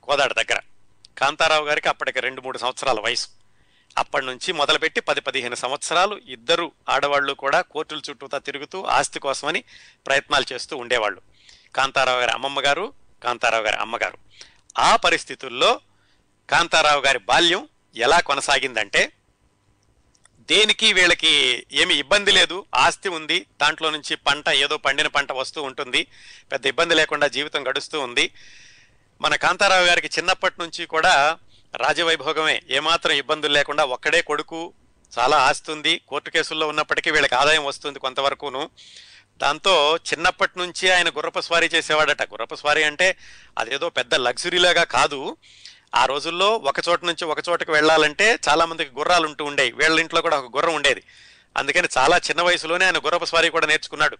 [0.02, 0.60] కోదాడ దగ్గర.
[1.18, 3.28] కాంతారావు గారికి అప్పటికి రెండు మూడు సంవత్సరాల వయసు.
[3.98, 9.64] అప్పటి నుంచి మొదలుపెట్టి పది పదిహేను సంవత్సరాలు ఇద్దరు ఆడవాళ్ళు కూడా కోర్టుల చుట్టూతా తిరుగుతూ ఆస్తి కోసమని
[10.06, 11.20] ప్రయత్నాలు చేస్తూ ఉండేవాళ్ళు.
[11.74, 14.18] కాంతారావు గారి అమ్మమ్మ గారు కాంతారావు గారి అమ్మగారు.
[14.78, 15.80] ఆ పరిస్థితుల్లో
[16.50, 19.12] కాంతారావు గారి బాల్యం ఎలా కొనసాగిందంటే
[20.50, 22.66] దేనికి వీళ్ళకి ఏమి ఇబ్బంది లేదు?
[22.74, 23.46] ఆస్తి ఉంది.
[23.60, 26.06] దాంట్లో నుంచి పంట ఏదో పండిన పంట వస్తూ ఉంటుంది.
[26.52, 28.32] పెద్ద ఇబ్బంది లేకుండా జీవితం గడుస్తూ ఉంది.
[29.20, 31.38] మన కాంతారావు గారికి చిన్నప్పటి నుంచి కూడా
[31.76, 32.62] రాజవైభోగమే.
[32.70, 34.72] ఏమాత్రం ఇబ్బందులు లేకుండా ఒక్కడే కొడుకు
[35.18, 36.00] చాలా ఆస్తి ఉంది.
[36.08, 38.70] కోర్టు కేసుల్లో ఉన్నప్పటికీ వీళ్ళకి ఆదాయం వస్తుంది కొంతవరకును.
[39.42, 42.22] దాంతో చిన్నప్పటి నుంచి ఆయన గుర్రపు స్వారీ చేసేవాడట.
[42.22, 43.16] గుర్రపు స్వారీ అంటే
[43.58, 45.36] అదేదో పెద్ద లగ్జరీలాగా కాదు.
[45.94, 49.72] ఆ రోజుల్లో ఒక చోట నుంచి ఒక చోటకి వెళ్ళాలంటే చాలా మందికి గుర్రాలు ఉంటూ ఉండేవి.
[49.72, 51.02] వీళ్ళ ఇంట్లో కూడా ఒక గుర్రం ఉండేది.
[51.56, 54.18] అందుకని చాలా చిన్న వయసులోనే ఆయన గుర్రపు స్వారీ కూడా నేర్చుకున్నాడు.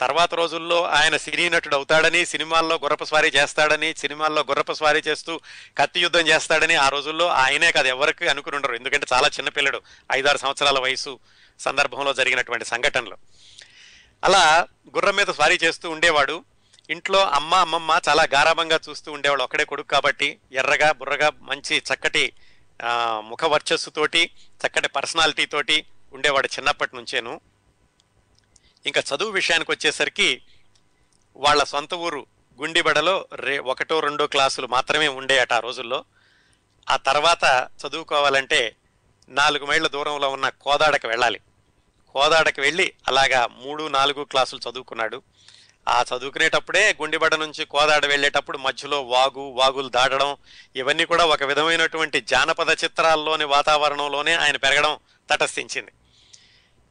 [0.00, 5.40] తర్వాత రోజుల్లో ఆయన సినీ నటుడు అవుతాడని సినిమాల్లో గుర్రపు స్వారీ చేస్తాడని సినిమాల్లో గుర్రపు స్వారీ చేస్తూ
[5.78, 8.74] కత్తి యుద్ధం చేస్తాడని ఆ రోజుల్లో ఆయనే కాదు ఎవరికి అనుకుని ఉండరు.
[8.74, 9.80] ఎందుకంటే చాలా చిన్న పిల్లడు.
[10.12, 11.18] ఐదారు సంవత్సరాల వయసు
[11.60, 13.16] సందర్భంలో జరిగినటువంటి సంఘటనలు.
[14.24, 16.44] అలా గుర్రం మీద స్వారీ చేస్తూ ఉండేవాడు.
[16.90, 22.32] ఇంట్లో అమ్మ అమ్మమ్మ చాలా గారాభంగా చూస్తూ ఉండేవాడు ఒక్కడే కొడుకు కాబట్టి ఎర్రగా బుర్రగా మంచి చక్కటి
[23.18, 24.30] ముఖ వర్చస్సుతోటి
[24.66, 27.40] చక్కటి పర్సనాలిటీ తోటి ఉండేవాడు చిన్నప్పటి నుంచేను.
[28.86, 30.42] ఇంకా చదువు విషయానికి వచ్చేసరికి
[31.36, 32.26] వాళ్ళ సొంత ఊరు
[32.60, 36.04] గుండిబడలో రే ఒకటో రెండో క్లాసులు మాత్రమే ఉండేయట ఆ రోజుల్లో.
[36.90, 38.76] ఆ తర్వాత చదువుకోవాలంటే
[39.28, 41.40] నాలుగు మైళ్ళ దూరంలో ఉన్న కోదాడకి వెళ్ళాలి.
[42.08, 45.22] కోదాడకి వెళ్ళి అలాగా మూడు నాలుగు క్లాసులు చదువుకున్నాడు.
[45.88, 50.36] ఆ చదువుకునేటప్పుడే గుండిబడ నుంచి కోదాడ వెళ్ళేటప్పుడు మధ్యలో వాగు వాగులు దాటడం
[50.76, 54.98] ఇవన్నీ కూడా ఒక విధమైనటువంటి జానపద చిత్రాల్లోని వాతావరణంలోనే ఆయన పెరగడం
[55.30, 55.90] తటస్థించింది.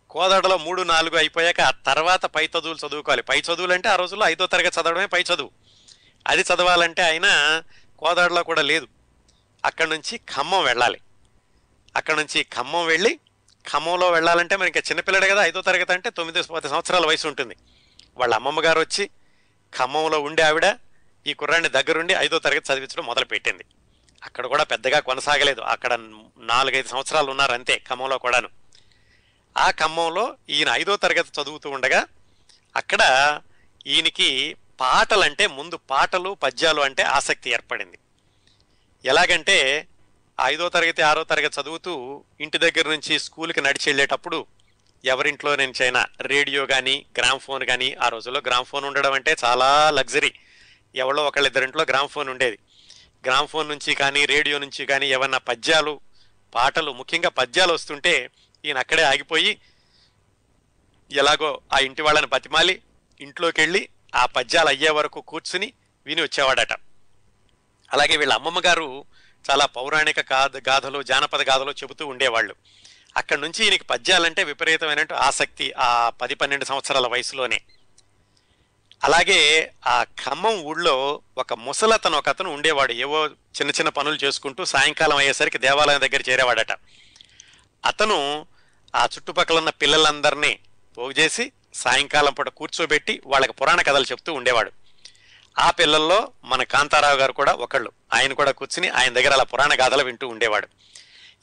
[0.10, 3.22] కోదాడలో మూడు నాలుగు అయిపోయాక ఆ తర్వాత పై చదువులు చదువుకోవాలి.
[3.22, 5.52] పై చదువులు అంటే ఆ రోజుల్లో ఐదో తరగతి చదవడమే పై చదువు.
[6.28, 7.62] అది చదవాలంటే ఆయన
[8.00, 8.88] కోదాడలో కూడా లేదు.
[9.66, 11.02] అక్కడి నుంచి ఖమ్మం వెళ్ళాలి.
[11.96, 13.20] అక్కడ నుంచి ఖమ్మం వెళ్ళి
[13.72, 17.56] ఖమ్మంలో వెళ్ళాలంటే మరి ఇంకా చిన్నపిల్లడే కదా ఐదో తరగతి అంటే తొమ్మిది పది సంవత్సరాల వయసు ఉంటుంది.
[18.18, 19.10] వాళ్ళ అమ్మమ్మ గారు వచ్చి
[19.74, 20.78] ఖమ్మంలో ఉండే ఆవిడ
[21.28, 23.66] ఈ కుర్రాన్ని దగ్గరుండి ఐదో తరగతి చదివించడం మొదలు పెట్టింది
[24.24, 25.62] అక్కడ కూడా పెద్దగా కొనసాగలేదు.
[25.62, 25.94] అక్కడ
[26.38, 28.50] నాలుగైదు సంవత్సరాలు ఉన్నారు అంతే ఖమ్మంలో కూడాను.
[29.58, 32.06] ఆ ఖమ్మంలో ఈయన ఐదో తరగతి చదువుతూ ఉండగా
[32.76, 33.02] అక్కడ
[33.88, 37.98] ఈయనకి పాటలంటే ముందు పాటలు పద్యాలు అంటే ఆసక్తి ఏర్పడింది.
[39.06, 39.88] ఎలాగంటే
[40.42, 44.46] ఐదో తరగతి ఆరో తరగతి చదువుతూ ఇంటి దగ్గర నుంచి స్కూల్కి నడిచి వెళ్ళేటప్పుడు
[45.06, 50.34] ఎవరింట్లో నుంచైనా రేడియో కానీ గ్రామ్ ఫోన్ కానీ ఆ రోజుల్లో గ్రామ్ ఫోన్ ఉండడం అంటే చాలా లగ్జరీ.
[50.96, 52.60] ఎవరో ఒకళ్ళిద్దరింట్లో గ్రామ్ ఫోన్ ఉండేది.
[53.26, 56.00] గ్రామ్ ఫోన్ నుంచి కానీ రేడియో నుంచి కానీ ఏమన్నా పద్యాలు
[56.56, 58.30] పాటలు ముఖ్యంగా పద్యాలు వస్తుంటే
[58.66, 59.62] ఈయన అక్కడే ఆగిపోయి
[61.12, 62.82] ఎలాగో ఆ ఇంటి వాళ్ళని బతిమాలి
[63.22, 65.74] ఇంట్లోకి వెళ్ళి ఆ పద్యాలు అయ్యే వరకు కూర్చుని
[66.06, 66.74] విని వచ్చేవాడట.
[67.94, 69.06] అలాగే వీళ్ళ అమ్మమ్మ గారు
[69.52, 72.56] చాలా పౌరాణిక గాథ గాథలు జానపద గాథలు చెబుతూ ఉండేవాళ్ళు.
[73.18, 77.62] అక్కడి నుంచి ఈయనకి పద్యాలంటే విపరీతమైన ఆసక్తి ఆ పది పన్నెండు సంవత్సరాల వయసులోనే.
[79.04, 82.92] అలాగే ఆ ఖమ్మం ఊళ్ళో ఒక ముసలతను ఒక అతను ఉండేవాడు.
[82.92, 86.72] ఏవో చిన్న చిన్న పనులు చేసుకుంటూ సాయంకాలం అయ్యేసరికి దేవాలయం దగ్గర చేరేవాడట.
[87.86, 88.48] అతను
[88.96, 90.60] ఆ చుట్టుపక్కల ఉన్న పిల్లలందరినీ
[90.98, 94.72] పోగు చేసి సాయంకాలం పూట కూర్చోబెట్టి వాళ్ళకి పురాణ కథలు చెప్తూ ఉండేవాడు.
[95.60, 97.92] ఆ పిల్లల్లో మన కాంతారావు గారు కూడా ఒకళ్ళు.
[98.14, 100.68] ఆయన కూడా కూర్చుని ఆయన దగ్గర అలా పురాణ గాథలు వింటూ ఉండేవాడు.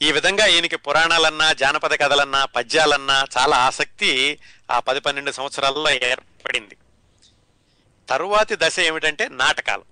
[0.01, 4.39] ఈ విధంగా ఈయనకి పురాణాలన్నా జానపద కథలన్నా పద్యాలన్నా చాలా ఆసక్తి
[4.71, 6.77] ఆ పది పన్నెండు సంవత్సరాల్లో ఏర్పడింది.
[8.09, 9.83] తరువాతి దశ ఏమిటంటే నాటకాలు.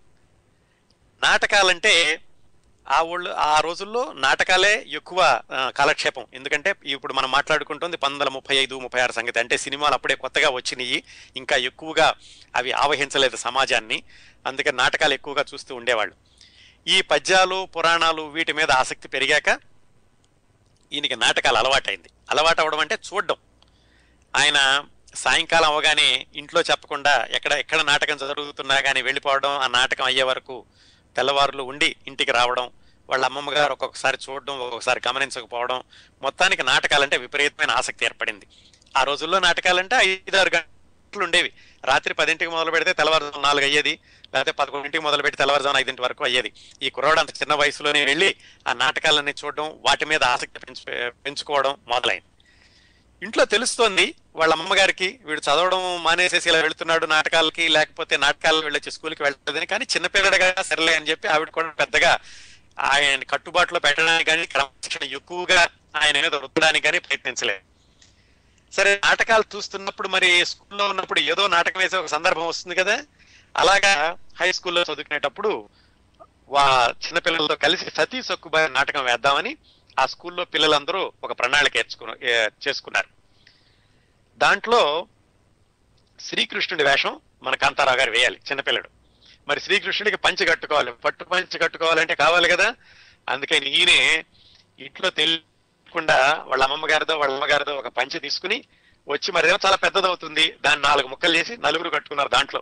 [1.23, 2.21] నాటకాలంటే
[2.89, 5.41] ఆ ఊళ్ళో ఆ రోజుల్లో నాటకాలే ఎక్కువ
[5.77, 6.25] కాలక్షేపం.
[6.33, 9.39] ఎందుకంటే ఇప్పుడు మనం మాట్లాడుకుంటుంది పంతొమ్మిది ముప్పై ఐదు ముప్పై ఆరు సంగతి.
[9.39, 11.03] అంటే సినిమాలు అప్పుడే కొత్తగా వచ్చినాయి.
[11.37, 12.13] ఇంకా ఎక్కువగా
[12.55, 14.03] అవి ఆవహించలేదు సమాజాన్ని.
[14.47, 16.15] అందుకే నాటకాలు ఎక్కువగా చూస్తూ ఉండేవాళ్ళు.
[16.89, 19.66] ఈ పద్యాలు పురాణాలు వీటి మీద ఆసక్తి పెరిగాక
[20.93, 22.09] ఈయనకి నాటకాలు అలవాటైంది.
[22.29, 23.35] అలవాటు అవడం అంటే చూడడం.
[24.35, 24.83] ఆయన
[25.15, 30.65] సాయంకాలం అవగానే ఇంట్లో చెప్పకుండా ఎక్కడ ఎక్కడ నాటకం జరుగుతున్నా కానీ వెళ్ళిపోవడం ఆ నాటకం అయ్యే వరకు
[31.15, 32.71] తెల్లవారులు ఉండి ఇంటికి రావడం
[33.09, 35.83] వాళ్ళ అమ్మమ్మ గారు ఒక్కొక్కసారి చూడడం ఒక్కొక్కసారి గమనించకపోవడం
[36.21, 38.47] మొత్తానికి నాటకాలంటే విపరీతమైన ఆసక్తి ఏర్పడింది.
[38.97, 40.76] ఆ రోజుల్లో నాటకాలంటే ఐదారు గంటలు
[41.15, 41.51] ఉండేవి
[41.85, 43.99] రాత్రి పదింటికి మొదలు పెడితే తెల్లవారుజాము నాలుగు అయ్యేది.
[44.33, 46.51] లేకపోతే పదకొండింటికి మొదలు పెట్టి తెల్లవారుజాము ఐదింటి వరకు అయ్యేది.
[46.81, 48.35] ఈ కుర్రాడు అంత చిన్న వయసులోనే వెళ్ళి
[48.67, 52.25] ఆ నాటకాలన్నీ చూడడం వాటి మీద ఆసక్తి పెంచు పెంచుకోవడం మొదలైంది.
[53.23, 59.65] ఇంట్లో తెలుస్తోంది వాళ్ళ అమ్మగారికి వీడు చదవడం మానేసేసి ఇలా వెళ్తున్నాడు నాటకాలకి లేకపోతే నాటకాలు వెళ్ళొచ్చి స్కూల్కి వెళ్ళలేదని
[59.65, 62.19] కానీ చిన్నపిల్లడిగా సరేలే అని చెప్పి ఆవిడ కూడా పెద్దగా
[62.79, 67.66] ఆయన కట్టుబాటులో పెట్టడానికి కానీ క్రమశిక్షణ ఎక్కువగా ఆయన మీద రుద్దడానికి కానీ ప్రయత్నించలేదు.
[68.73, 73.03] సరే నాటకాలు చూస్తున్నప్పుడు మరి స్కూల్లో ఉన్నప్పుడు ఏదో నాటకం వేసే ఒక సందర్భం వస్తుంది కదా.
[73.57, 75.69] అలాగా హై స్కూల్లో చదువుకునేటప్పుడు
[76.49, 79.57] వా చిన్నపిల్లలతో కలిసి సతీ సొక్కుబాయి నాటకం వేద్దామని
[79.99, 82.13] ఆ స్కూల్లో పిల్లలందరూ ఒక ప్రణాళిక ఏర్చుకున్న
[82.67, 83.07] చేసుకున్నారు.
[84.37, 85.07] దాంట్లో
[86.19, 88.89] శ్రీకృష్ణుడి వేషం మన కాంతారావు గారు వేయాలి చిన్నపిల్లడు.
[89.47, 90.91] మరి శ్రీకృష్ణుడికి పంచి కట్టుకోవాలి.
[90.91, 92.75] పట్టు పంచి కట్టుకోవాలంటే కావాలి కదా.
[93.29, 94.25] అందుకని ఈయనే
[94.79, 95.09] ఇంట్లో
[95.87, 98.63] తెలియకుండా వాళ్ళ అమ్మమ్మ గారితో వాళ్ళ అమ్మగారితో ఒక పంచి తీసుకుని
[99.07, 102.61] వచ్చి మరేమో చాలా పెద్దదవుతుంది దాన్ని నాలుగు ముక్కలు చేసి నలుగురు కట్టుకున్నారు దాంట్లో.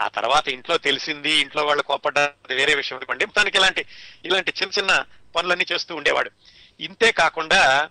[0.00, 3.26] ఆ తర్వాత ఇంట్లో తెలిసింది ఇంట్లో వాళ్ళు కోపడ్డది వేరే విషయం అనుకోండి.
[3.26, 3.86] తనకి ఇలాంటి
[4.24, 5.04] ఇలాంటి చిన్న చిన్న
[5.36, 6.30] పనులన్నీ చేస్తూ ఉండేవాడు.
[6.80, 7.90] ఇంతే కాకుండా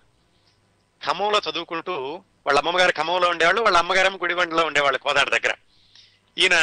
[1.06, 5.54] ఖమ్మంలో చదువుకుంటూ వాళ్ళ అమ్మగారు ఖమ్మంలో ఉండేవాళ్ళు వాళ్ళ అమ్మగారమ్మ గుడిబండలో ఉండేవాళ్ళు కోదాడ దగ్గర.
[6.38, 6.56] ఈయన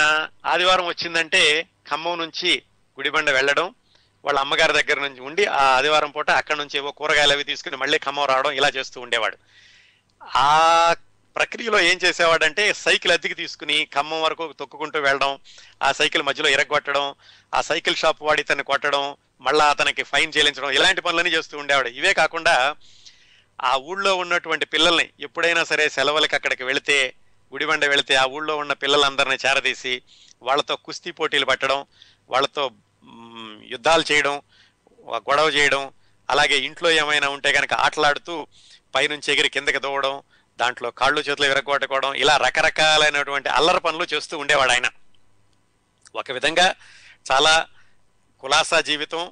[0.45, 2.63] ఆదివారం వచ్చిందంటే ఖమ్మం నుంచి
[2.99, 3.75] గుడిబండ వెళ్ళడం
[4.23, 7.97] వాళ్ళ అమ్మగారి దగ్గర నుంచి ఉండి ఆ ఆదివారం పూట అక్కడ నుంచి ఏవో కూరగాయలు అవి తీసుకుని మళ్ళీ
[7.97, 9.37] ఖమ్మం రావడం ఇలా చేస్తూ ఉండేవాడు.
[10.43, 10.93] ఆ
[11.35, 15.31] ప్రక్రియలో ఏం చేసేవాడంటే సైకిల్ అద్దెకి తీసుకుని ఖమ్మం వరకు తొక్కుకుంటూ వెళ్ళడం
[15.83, 17.05] ఆ సైకిల్ మధ్యలో ఇరగొట్టడం
[17.53, 19.05] ఆ సైకిల్ షాప్ వాడి తను కొట్టడం
[19.41, 21.89] మళ్ళా అతనికి ఫైన్ చెల్లించడం ఇలాంటి పనులన్నీ చేస్తూ ఉండేవాడు.
[21.89, 22.55] ఇవే కాకుండా
[23.59, 26.97] ఆ ఊళ్ళో ఉన్నటువంటి పిల్లల్ని ఎప్పుడైనా సరే సెలవులకి అక్కడికి వెళితే
[27.51, 29.93] గుడిబండ వెళితే ఆ ఊళ్ళో ఉన్న పిల్లలందరినీ చేరదీసి
[30.41, 31.85] వాళ్ళతో కుస్తీ పోటీలు పట్టడం
[32.29, 32.63] వాళ్ళతో
[33.71, 34.35] యుద్ధాలు చేయడం
[35.27, 35.83] గొడవ చేయడం
[36.29, 38.35] అలాగే ఇంట్లో ఏమైనా ఉంటే కనుక ఆటలాడుతూ
[38.93, 40.15] పైనుంచి ఎగిరి కిందకి దూవడం
[40.59, 44.87] దాంట్లో కాళ్ళు చేతులు విరగొట్టుకోవడం ఇలా రకరకాలైనటువంటి అల్లరి పనులు చేస్తూ ఉండేవాడు ఆయన.
[46.15, 46.67] ఒక విధంగా
[47.25, 47.53] చాలా
[48.43, 49.23] కులాసా జీవితం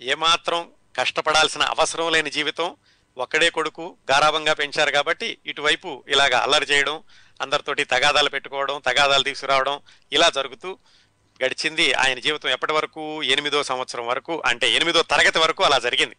[0.00, 0.60] ఏమాత్రం
[0.94, 2.68] కష్టపడాల్సిన అవసరం లేని జీవితం
[3.16, 6.96] ఒక్కడే కొడుకు గారాభంగా పెంచారు కాబట్టి ఇటువైపు ఇలాగ అల్లరి చేయడం
[7.40, 9.76] అందరితోటి తగాదాలు పెట్టుకోవడం తగాదాలు తీసుకురావడం
[10.12, 10.70] ఇలా జరుగుతూ
[11.44, 11.92] గడిచింది.
[11.92, 13.22] ఆయన జీవితం ఎప్పటి వరకు?
[13.22, 16.16] ఎనిమిదో సంవత్సరం వరకు అంటే ఎనిమిదో తరగతి వరకు అలా జరిగింది.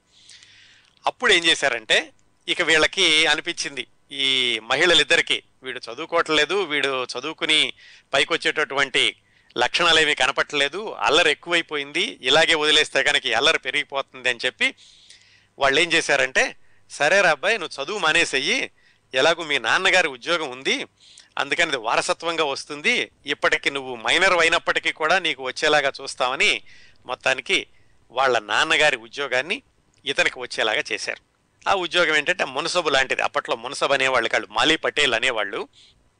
[1.07, 2.13] అప్పుడు ఏం చేశారంటే
[2.47, 7.73] ఇక వీళ్ళకి అనిపించింది ఈ మహిళలిద్దరికీ వీడు చదువుకోవట్లేదు వీడు చదువుకుని
[8.13, 9.15] పైకి వచ్చేటటువంటి
[9.57, 14.75] లక్షణాలు ఏమీ కనపట్టలేదు అల్లరి ఎక్కువైపోయింది ఇలాగే వదిలేస్తే కనుక అల్లరి పెరిగిపోతుంది అని చెప్పి
[15.57, 16.55] వాళ్ళు ఏం చేశారంటే
[16.89, 18.71] సరేరా అబ్బాయి నువ్వు చదువు మానేసేయి
[19.13, 20.75] ఎలాగో మీ నాన్నగారి ఉద్యోగం ఉంది
[21.39, 23.11] అందుకని అది వారసత్వంగా వస్తుంది.
[23.25, 26.61] ఇప్పటికి నువ్వు మైనర్ అయినప్పటికీ కూడా నీకు వచ్చేలాగా చూస్తామని
[27.05, 27.67] మొత్తానికి
[28.11, 29.61] వాళ్ళ నాన్నగారి ఉద్యోగాన్ని
[30.05, 31.21] ఇతనికి వచ్చేలాగా చేశారు.
[31.69, 33.21] ఆ ఉద్యోగం ఏంటంటే మునసబు లాంటిది.
[33.21, 35.67] అప్పట్లో మునసబు అనేవాళ్ళు కాళ్ళు మాలీ పటేల్ అనేవాళ్ళు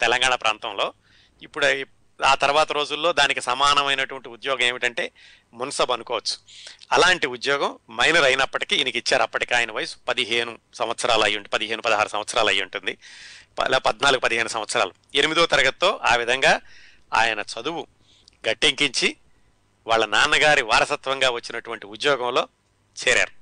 [0.02, 0.94] తెలంగాణ ప్రాంతంలో.
[1.42, 1.66] ఇప్పుడు
[2.26, 5.12] ఆ తర్వాత రోజుల్లో దానికి సమానమైనటువంటి ఉద్యోగం ఏమిటంటే
[5.54, 6.38] మున్సబ్ అనుకోవచ్చు.
[6.92, 9.24] అలాంటి ఉద్యోగం మైనర్ అయినప్పటికీ ఈయనకి ఇచ్చారు.
[9.24, 12.98] అప్పటికి ఆయన వయసు పదిహేను సంవత్సరాలు అయి ఉంటుంది పదిహేను పదహారు సంవత్సరాలు అయి ఉంటుంది.
[13.60, 14.94] ప- పద్నాలుగు పదిహేను సంవత్సరాలు.
[15.16, 16.62] ఎనిమిదో తరగతితో ఆ విధంగా
[17.14, 17.88] ఆయన చదువు
[18.50, 19.16] గట్టెంకించి
[19.88, 22.48] వాళ్ళ నాన్నగారి వారసత్వంగా వచ్చినటువంటి ఉద్యోగంలో
[23.08, 23.40] చేరారు.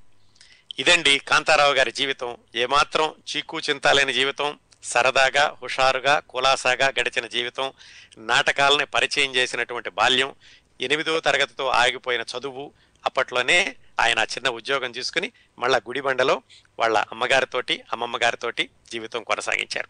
[0.80, 2.38] ఇదండి కాంతారావు గారి జీవితం.
[2.56, 4.60] ఏమాత్రం చీకు చింతాలేని జీవితం.
[4.88, 7.73] సరదాగా హుషారుగా కులాసాగా గడిచిన జీవితం
[8.17, 10.36] నాటకాలని పరిచయం చేసినటువంటి బాల్యం
[10.82, 12.65] ఎనిమిదో తరగతితో ఆగిపోయిన చదువు
[13.06, 16.41] అప్పట్లోనే ఆయన చిన్న ఉద్యోగం తీసుకుని మళ్ళా గుడిబండలో
[16.80, 19.88] వాళ్ళ అమ్మగారితోటి అమ్మమ్మ గారితోటి జీవితం కొనసాగించారు.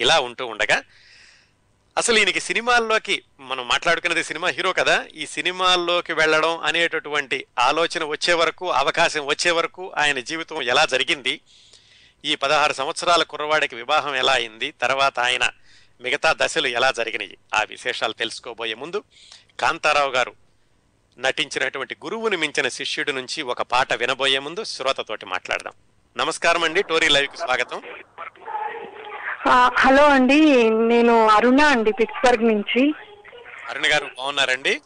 [0.00, 0.82] ఇలా ఉంటూ ఉండగా
[1.96, 8.72] అసలు ఈయనకి సినిమాల్లోకి మనం మాట్లాడుకున్నది సినిమా హీరో కదా ఈ సినిమాల్లోకి వెళ్ళడం అనేటటువంటి ఆలోచన వచ్చే వరకు
[8.72, 11.40] అవకాశం వచ్చే వరకు ఆయన జీవితం ఎలా జరిగింది?
[12.24, 14.70] ఈ పదహారు సంవత్సరాల కుర్రవాడికి వివాహం ఎలా అయింది?
[14.70, 15.50] తర్వాత ఆయన
[16.00, 17.38] మిగతా దశలు ఎలా జరిగినాయి?
[17.54, 19.02] ఆ విశేషాలు తెలుసుకోబోయే ముందు
[19.60, 20.32] కాంతారావు గారు
[21.18, 25.72] నటించినటువంటి గురువుని మించిన శిష్యుడి నుంచి ఒక పాట వినబోయే ముందు శ్రోతతోటి మాట్లాడదాం.
[26.16, 26.82] నమస్కారం అండి.
[26.82, 27.82] టోరీ లైవ్కి స్వాగతం.
[29.48, 30.70] ఆ, హలో అండి.
[30.70, 32.94] నేను అరుణ అండి పిట్స్బర్గ్ నుంచి.
[33.70, 34.80] అరుణ్ గారు బాగున్నారండి?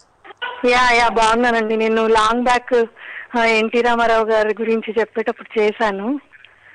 [0.68, 1.76] యా యా బాగున్నానండి.
[1.76, 2.84] నేను లాంగ్ బ్యాక్
[3.38, 6.20] ఎన్టీ రామారావు గారి గురించి చెప్పేటప్పుడు చేశాను.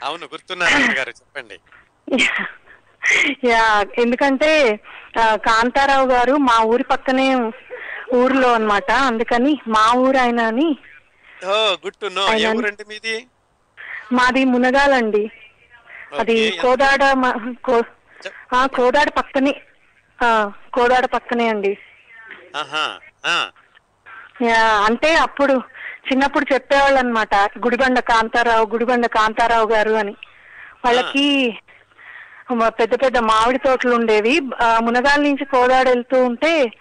[0.02, 1.58] అవును గుర్తున్నారు గారు చెప్పండి.
[3.46, 3.64] యా
[4.00, 4.52] ఎందుకంటే
[5.48, 7.28] కాంతారావు గారు మా ఊరి పక్కనే
[8.14, 8.90] ఊర్లో అన్నమాట.
[9.10, 10.70] అందుకని మా ఊరు ఆయన అని
[12.92, 13.16] మీది?
[14.12, 15.24] మాది మునగాలండి.
[16.20, 17.04] అది కోదాడ
[18.78, 19.54] కోదాడ పక్కనే
[20.74, 21.74] కోదాడ పక్కనే అండి.
[24.88, 25.56] అంటే అప్పుడు
[26.12, 30.16] చిన్నప్పుడు చెప్పేవాళ్ళు అనమాట గుడిబండ కాంతారావు గుడిబండ కాంతారావు గారు అని.
[30.86, 31.58] వాళ్ళకి
[32.68, 34.40] పెద్ద పెద్ద మామిడి తోటలు ఉండేవి.
[34.80, 36.72] మునగాల నుంచి కోదాడ వెళ్తూ ఉంటే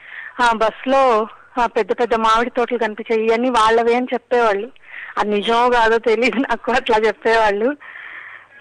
[0.41, 1.29] ఆ బస్లో
[1.65, 4.71] పెద్ద పెద్ద మామిడి తోటలు కనిపించాయి ఇవన్నీ వాళ్ళవే అని చెప్పేవాళ్ళు.
[5.19, 7.77] అది నిజమో కాదో తెలియదు నాకు అట్లా చెప్పేవాళ్ళు.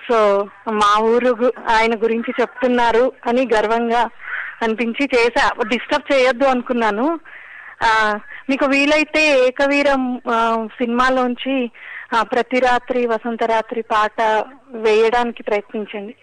[0.10, 4.10] సో మా ఊరు గు- ఆయన గురించి చెప్తున్నారు అని గర్వంగా
[4.62, 7.20] అనిపించి చేసా డిస్టర్బ్ చేయొద్దు అనుకున్నాను.
[8.50, 10.02] మీకు వీలైతే ఏకవీరం
[10.78, 11.56] సినిమాలోంచి
[12.32, 14.22] ప్రతి రాత్రి వసంత రాత్రి పాట
[14.86, 16.14] వేయడానికి ప్రయత్నించండి.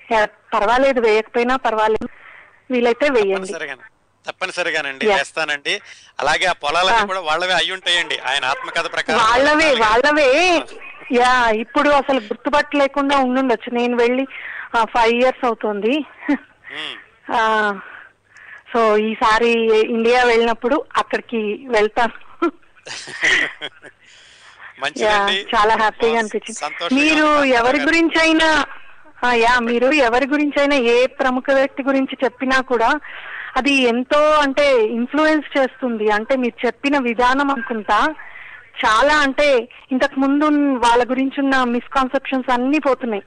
[0.55, 2.09] పర్వాలేదు వేయకపోయినా పర్వాలేదు.
[2.71, 3.53] వీలైతే వేయండి.
[3.53, 3.77] తప్పనిసరిగా
[4.29, 5.07] తప్పనిసరిగానండి.
[5.09, 5.75] వేస్తానండి.
[6.21, 7.07] అలాగే ఆ పొలాలన్నీ.
[7.07, 8.19] కూడా వాళ్ళవే అయి ఉంటాయండి.
[8.31, 10.31] ఆయన ఆత్మకథ ప్రకారం వాళ్ళవే వాళ్ళవే.
[11.13, 11.33] యా
[11.65, 13.71] ఇప్పుడు అసలు గుర్తుపట్టలేకుండా ఉండుండొచ్చు.
[13.79, 14.25] నేను వెళ్ళి
[14.95, 15.95] ఫైవ్ ఇయర్స్ అవుతుంది.
[18.73, 19.51] సో ఈసారి
[19.85, 22.51] ఇండియా వెళ్ళినప్పుడు అక్కడికి వెళ్తాను
[25.55, 26.95] చాలా హ్యాపీగా అనిపించింది.
[26.95, 27.45] మీరు.
[27.45, 28.65] ఎవరి గురించి అయినా
[29.33, 33.01] యా మీరు ఎవరి గురించి అయినా ఏ ప్రముఖ వ్యక్తి గురించి చెప్పినా కూడా
[33.57, 36.11] అది ఎంతో అంటే ఇన్ఫ్లుయెన్స్ చేస్తుంది.
[36.11, 38.15] అంటే మీరు చెప్పిన విధానం అనుకుంటా
[38.85, 40.45] చాలా అంటే ఇంతకు ముందు
[40.87, 43.23] వాళ్ళ గురించి ఉన్న మిస్కాన్సెప్షన్స్ అన్ని పోతున్నాయి.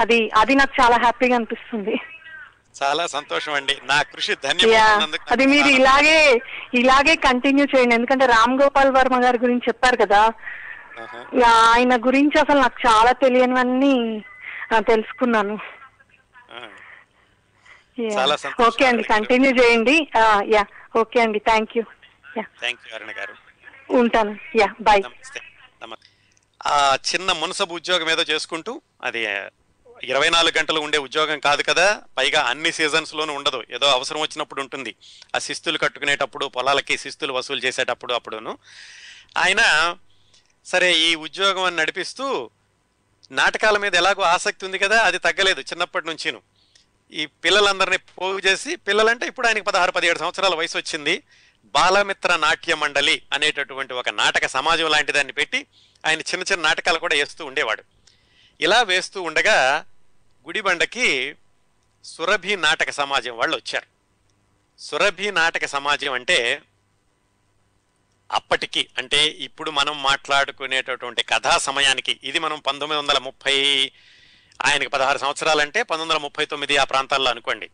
[0.00, 2.00] అది అది నాకు చాలా హ్యాపీగా అనిపిస్తుంది.
[2.82, 6.40] చాలా సంతోషం అండి నా కృషి ధన్యవాదాలు అది మీరు ఇలాగే
[6.74, 7.94] ఇలాగే కంటిన్యూ చేయండి.
[7.94, 10.32] ఎందుకంటే రామ్ గోపాల్ వర్మ గారి గురించి చెప్పారు కదా.
[11.46, 14.24] ఆయన గురించి అసలు నాకు చాలా తెలియనివన్నీ
[14.78, 15.58] తెలుసుకున్నాను.
[18.66, 19.02] ఓకే అండి.
[19.02, 20.08] కంటిన్యూ చేయండి.
[20.54, 20.66] యా.
[20.98, 21.38] ఓకే అండి.
[21.38, 21.82] Thank you.
[23.18, 23.34] గారు.
[23.90, 24.38] ఉంటాను.
[24.56, 25.02] యా బాయ్
[26.66, 29.26] ఆ చిన్న మునసబు ఉద్యోగం ఏదో చేసుకుంటూ అది
[30.04, 32.02] ఇరవై నాలుగు గంటలు ఉండే ఉద్యోగం కాదు కదా.
[32.18, 33.64] పైగా అన్ని సీజన్స్లోనూ ఉండదు.
[33.70, 34.94] ఏదో అవసరం వచ్చినప్పుడు ఉంటుంది.
[35.36, 38.58] ఆ శిస్తులు కట్టుకునేటప్పుడు పొలాలకి శిస్తులు వసూలు చేసేటప్పుడు అప్పుడును.
[39.38, 39.96] ఆయన
[40.64, 42.50] సరే ఈ ఉద్యోగం అని నడిపిస్తూ
[43.30, 46.42] నాటకాల మీద ఎలాగో ఆసక్తి ఉంది కదా అది తగ్గలేదు చిన్నప్పటి నుంచిను.
[47.12, 51.22] ఈ పిల్లలందరినీ పోగు చేసి పిల్లలంటే ఇప్పుడు ఆయనకి పదహారు పదిహేడు సంవత్సరాల వయసు వచ్చింది.
[51.64, 55.66] బాలమిత్ర నాట్య మండలి అనేటటువంటి ఒక నాటక సమాజం లాంటి దాన్ని పెట్టి
[56.06, 57.82] ఆయన చిన్న చిన్న నాటకాలు కూడా వేస్తూ ఉండేవాడు.
[58.60, 59.84] ఇలా వేస్తూ ఉండగా
[60.46, 61.36] గుడిబండకి
[62.04, 63.86] సురభి నాటక సమాజం వాళ్ళు వచ్చారు.
[64.80, 66.62] సురభి నాటక సమాజం అంటే
[68.32, 73.86] అప్పటికి అంటే ఇప్పుడు మనం మాట్లాడుకునేటటువంటి కథా సమయానికి ఇది మనం పంతొమ్మిది వందల ముప్పై
[74.62, 77.70] ఆయనకి పదహారు సంవత్సరాలంటే పంతొమ్మిది వందల ముప్పై తొమ్మిది ఆ ప్రాంతాల్లో అనుకోండి.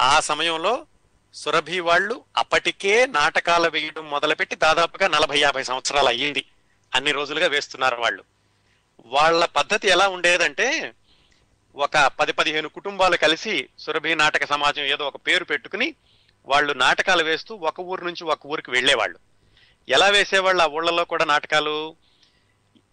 [0.00, 0.86] ఆ సమయంలో
[1.34, 6.44] సురభి వాళ్ళు అప్పటికే నాటకాలు వేయడం మొదలుపెట్టి దాదాపుగా నలభై యాభై సంవత్సరాలు అయ్యింది.
[6.94, 8.24] అన్ని రోజులుగా వేస్తున్నారు వాళ్ళు.
[9.06, 10.94] వాళ్ళ పద్ధతి ఎలా ఉండేదంటే
[11.78, 15.94] ఒక పది పదిహేను కుటుంబాలు కలిసి సురభి నాటక సమాజం ఏదో ఒక పేరు పెట్టుకుని
[16.46, 19.18] వాళ్ళు నాటకాలు వేస్తూ ఒక ఊరు నుంచి ఒక ఊరికి వెళ్ళేవాళ్ళు.
[19.88, 20.62] ఎలా వేసేవాళ్ళు?
[20.62, 21.96] ఆ ఊళ్ళలో కూడా నాటకాలు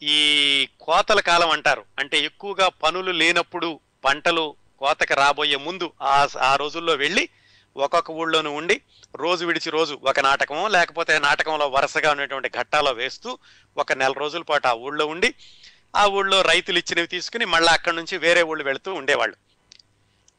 [0.03, 1.85] ఈ కోతల కాలం అంటారు.
[1.99, 7.29] అంటే ఎక్కువగా పనులు లేనప్పుడు పంటలు కోతకు రాబోయే ముందు ఆ ఆ రోజుల్లో వెళ్ళి
[7.77, 8.81] ఒక్కొక్క ఊళ్ళోనూ ఉండి
[9.15, 13.37] రోజు విడిచి రోజు ఒక నాటకం లేకపోతే నాటకంలో వరుసగా ఉన్నటువంటి ఘట్టాలో వేస్తూ
[13.77, 15.33] ఒక నెల రోజుల పాటు ఆ ఊళ్ళో ఉండి
[15.95, 19.35] ఆ ఊళ్ళో రైతులు ఇచ్చినవి తీసుకుని మళ్ళీ అక్కడి నుంచి వేరే ఊళ్ళు వెళుతూ ఉండేవాళ్ళు.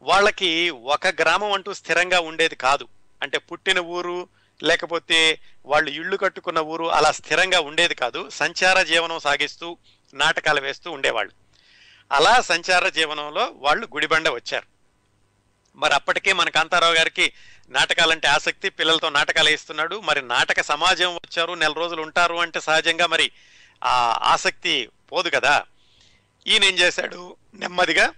[0.02, 2.88] వాళ్ళకి ఒక గ్రామం అంటూ స్థిరంగా ఉండేది కాదు.
[3.22, 4.28] అంటే పుట్టిన ఊరు
[4.62, 8.30] లేకపోతే వాళ్ళు ఇళ్ళు కట్టుకున్న ఊరు అలా స్థిరంగా ఉండేది కాదు.
[8.30, 9.78] సంచార జీవనం సాగిస్తూ
[10.14, 11.32] నాటకాలు వేస్తూ ఉండేవాళ్ళు.
[12.12, 14.66] అలా సంచార జీవనంలో వాళ్ళు గుడిబండ వచ్చారు.
[15.76, 17.32] మరి అప్పటికే మన కాంతారావు గారికి
[17.68, 20.00] నాటకాలంటే ఆసక్తి పిల్లలతో నాటకాలు వేస్తున్నాడు.
[20.00, 23.30] మరి నాటక సమాజం వచ్చారు నెల రోజులు ఉంటారు అంటే సహజంగా మరి
[23.84, 25.64] ఆ ఆసక్తి పోదు కదా.
[26.46, 27.36] ఈయన ఏం చేశాడు?
[27.54, 28.12] నెమ్మదిగా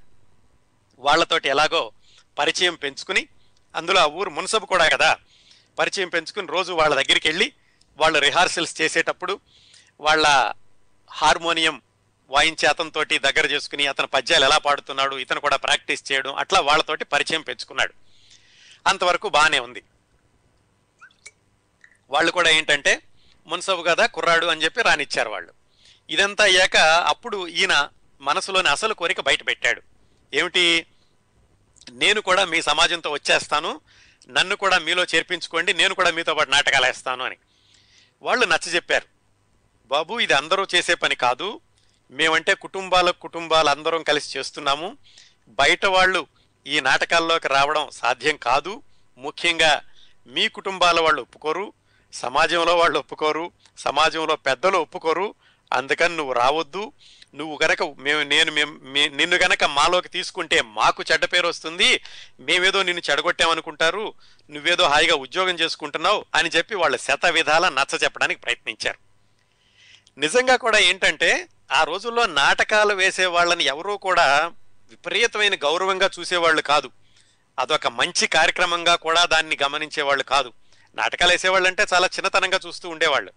[0.99, 1.93] వాళ్ళతోటి ఎలాగో
[2.39, 3.29] పరిచయం పెంచుకుని
[3.75, 5.17] అందులో ఆ ఊరు మున్సబు కూడా కదా.
[5.79, 7.53] పరిచయం పెంచుకుని రోజు వాళ్ళ దగ్గరికి వెళ్ళి
[7.97, 9.41] వాళ్ళు రిహార్సల్స్ చేసేటప్పుడు
[10.01, 10.53] వాళ్ళ
[11.13, 11.83] హార్మోనియం
[12.31, 17.43] వాయించే అతనితో దగ్గర చేసుకుని అతను పద్యాలు ఎలా పాడుతున్నాడు ఇతను కూడా ప్రాక్టీస్ చేయడం అట్లా వాళ్ళతోటి పరిచయం
[17.43, 17.95] పెంచుకున్నాడు.
[18.87, 19.83] అంతవరకు బాగానే ఉంది.
[22.11, 23.03] వాళ్ళు కూడా ఏంటంటే
[23.47, 25.53] మున్సబు కదా కుర్రాడు అని చెప్పి రానిచ్చారు వాళ్ళు.
[26.11, 27.89] ఇదంతా అయ్యాక అప్పుడు ఈయన
[28.21, 29.83] మనసులోని అసలు కోరిక బయట పెట్టాడు.
[30.35, 30.87] ఏమిటి?
[31.91, 33.81] నేను కూడా మీ సమాజంతో వచ్చేస్తాను.
[34.29, 35.75] నన్ను కూడా మీలో చేర్పించుకోండి.
[35.75, 37.37] నేను కూడా మీతో పాటు నాటకాలు వేస్తాను అని.
[38.23, 39.07] వాళ్ళు నచ్చ చెప్పారు.
[39.87, 41.61] బాబు ఇది అందరూ చేసే పని కాదు.
[42.11, 44.97] మేమంటే కుటుంబాల కుటుంబాలు అందరం కలిసి చేస్తున్నాము.
[45.49, 46.27] బయట వాళ్ళు
[46.67, 48.83] ఈ నాటకాల్లోకి రావడం సాధ్యం కాదు.
[49.19, 49.83] ముఖ్యంగా
[50.27, 51.73] మీ కుటుంబాల వాళ్ళు ఒప్పుకోరు.
[52.13, 53.53] సమాజంలో వాళ్ళు ఒప్పుకోరు.
[53.79, 55.35] సమాజంలో పెద్దలు ఒప్పుకోరు.
[55.73, 56.93] అందుకని నువ్వు రావద్దు.
[57.35, 62.01] నువ్వు గనక మేము నేను మేము నిన్ను గనక మాలోకి తీసుకుంటే మాకు చెడ్డ పేరు వస్తుంది.
[62.41, 64.15] మేమేదో నిన్ను చెడగొట్టామనుకుంటారు.
[64.51, 68.99] నువ్వేదో హాయిగా ఉద్యోగం చేసుకుంటున్నావు అని చెప్పి వాళ్ళ శత విధాల నచ్చ చెప్పడానికి ప్రయత్నించారు.
[70.19, 74.53] నిజంగా కూడా ఏంటంటే ఆ రోజుల్లో నాటకాలు వేసే వాళ్ళని ఎవరూ కూడా
[74.91, 76.91] విపరీతమైన గౌరవంగా చూసేవాళ్ళు కాదు.
[77.59, 80.53] అదొక మంచి కార్యక్రమంగా కూడా దాన్ని గమనించేవాళ్ళు కాదు.
[80.95, 83.33] నాటకాలు వేసేవాళ్ళు అంటే చాలా చిన్నతనంగా చూస్తూ ఉండేవాళ్ళు.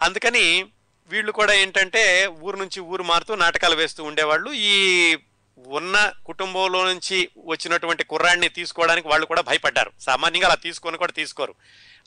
[0.00, 0.64] అందుకని
[1.08, 4.52] వీళ్ళు కూడా ఏంటంటే ఊరు నుంచి ఊరు మారుతూ నాటకాలు వేస్తూ ఉండేవాళ్ళు.
[4.52, 5.16] ఈ
[5.58, 9.92] ఉన్న కుటుంబంలో నుంచి వచ్చినటువంటి కుర్రాడిని తీసుకోవడానికి వాళ్ళు కూడా భయపడ్డారు.
[10.00, 11.54] సామాన్యంగా అలా తీసుకొని కూడా తీసుకోరు.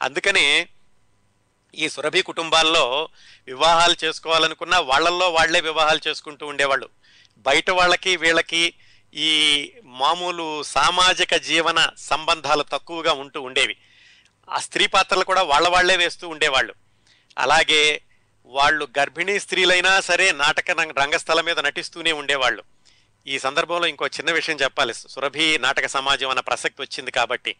[0.01, 0.67] అందుకని
[1.75, 3.09] ఈ సురభి కుటుంబాల్లో
[3.47, 6.89] వివాహాలు చేసుకోవాలనుకున్న వాళ్ళల్లో వాళ్ళే వివాహాలు చేసుకుంటూ ఉండేవాళ్ళు.
[7.37, 8.73] బయట వాళ్ళకి వీళ్ళకి
[9.13, 13.77] ఈ మామూలు సామాజిక జీవన సంబంధాలు తక్కువగా ఉంటూ ఉండేవి.
[14.49, 16.73] ఆ స్త్రీ పాత్రలు కూడా వాళ్ళ వాళ్ళే వేస్తూ ఉండేవాళ్ళు.
[17.37, 18.01] అలాగే
[18.51, 22.63] వాళ్ళు గర్భిణీ స్త్రీలైనా సరే నాటక రంగస్థలం మీద నటిస్తూనే ఉండేవాళ్ళు.
[23.27, 24.93] ఈ సందర్భంలో ఇంకో చిన్న విషయం చెప్పాలి.
[24.93, 27.55] సురభి నాటక సమాజం అన్న ప్రసక్తి వచ్చింది కాబట్టి.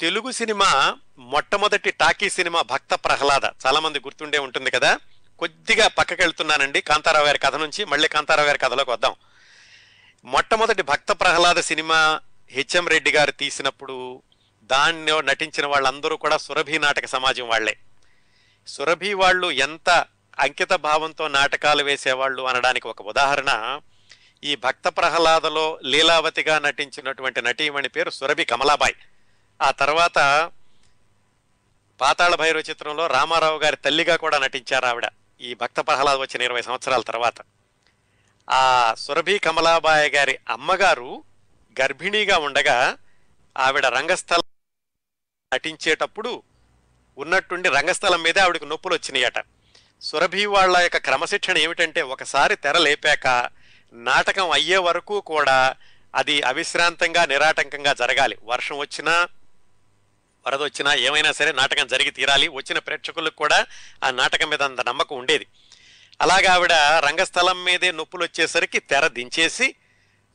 [0.00, 3.44] తెలుగు సినిమా మొట్టమొదటి టాకీ సినిమా భక్త ప్రహ్లాద.
[3.66, 4.98] చాలామంది గుర్తుండే ఉంటుంది కదా.
[5.38, 7.84] కొద్దిగా పక్కకి వెళ్తున్నానండి కాంతారావు గారి కథ నుంచి.
[7.84, 9.14] మళ్ళీ కాంతారావు గారి కథలోకి వద్దాం.
[10.24, 14.22] మొట్టమొదటి భక్త ప్రహ్లాద సినిమా హెచ్ఎం రెడ్డి గారు తీసినప్పుడు
[14.62, 17.76] దానిలో నటించిన వాళ్ళందరూ కూడా సురభి నాటక సమాజం వాళ్ళే
[18.66, 20.06] సురభి వాళ్ళు ఎంత
[20.38, 23.80] అంకిత భావంతో నాటకాలు వేసేవాళ్ళు అనడానికి ఒక ఉదాహరణ
[24.44, 28.94] ఈ భక్త ప్రహ్లాదలో లీలావతిగా నటించినటువంటి నటీమణి పేరు సురభి కమలాబాయ్.
[29.62, 30.18] ఆ తర్వాత
[32.00, 35.08] పాతాళ భైరవ చిత్రంలో రామారావు గారి తల్లిగా కూడా నటించారు ఆవిడ
[35.40, 37.34] ఈ భక్త ప్రహ్లాద్ వచ్చిన ఇరవై సంవత్సరాల తర్వాత.
[38.50, 41.24] ఆ సురభి కమలాబాయ్ గారి అమ్మగారు
[41.80, 42.96] గర్భిణీగా ఉండగా
[43.56, 44.42] ఆవిడ రంగస్థలం
[45.54, 46.42] నటించేటప్పుడు
[47.18, 49.44] ఉన్నట్టుండి రంగస్థలం మీదే ఆవిడకి నొప్పులు వచ్చినాయట
[50.02, 53.50] సురభి వాళ్ళ యొక్క క్రమశిక్షణ ఏమిటంటే ఒకసారి తెర లేపాక
[53.92, 55.74] నాటకం అయ్యే వరకు కూడా
[56.14, 58.36] అది అవిశ్రాంతంగా నిరాటంకంగా జరగాలి.
[58.44, 59.28] వర్షం వచ్చినా
[60.46, 62.48] వరద వచ్చినా ఏమైనా సరే నాటకం జరిగి తీరాలి.
[62.48, 63.66] వచ్చిన ప్రేక్షకులకు కూడా
[64.04, 65.46] ఆ నాటకం మీద అంత నమ్మకం ఉండేది.
[66.20, 69.74] అలాగా ఆవిడ రంగస్థలం మీదే నొప్పులు వచ్చేసరికి తెర దించేసి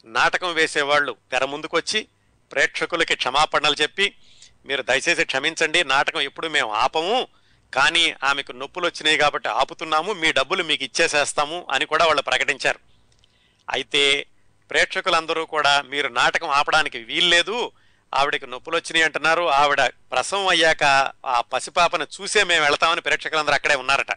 [0.06, 2.08] నాటకం వేసేవాళ్ళు తెర ముందుకొచ్చి
[2.52, 4.15] ప్రేక్షకులకి క్షమాపణలు చెప్పి
[4.65, 7.28] మీరు దయచేసి క్షమించండి నాటకం ఎప్పుడు మేము ఆపము
[7.74, 12.80] కానీ ఆమెకు నొప్పులు వచ్చినాయి కాబట్టి ఆపుతున్నాము మీ డబ్బులు మీకు ఇచ్చేసేస్తాము అని కూడా వాళ్ళు ప్రకటించారు.
[13.67, 14.26] అయితే
[14.69, 17.72] ప్రేక్షకులందరూ కూడా మీరు నాటకం ఆపడానికి వీల్లేదు
[18.13, 20.84] ఆవిడకి నొప్పులు వచ్చినాయి అంటున్నారు ఆవిడ ప్రసవం అయ్యాక
[21.26, 24.13] ఆ పసిపాపను చూసే మేము వెళతామని ప్రేక్షకులందరూ అక్కడే ఉన్నారట.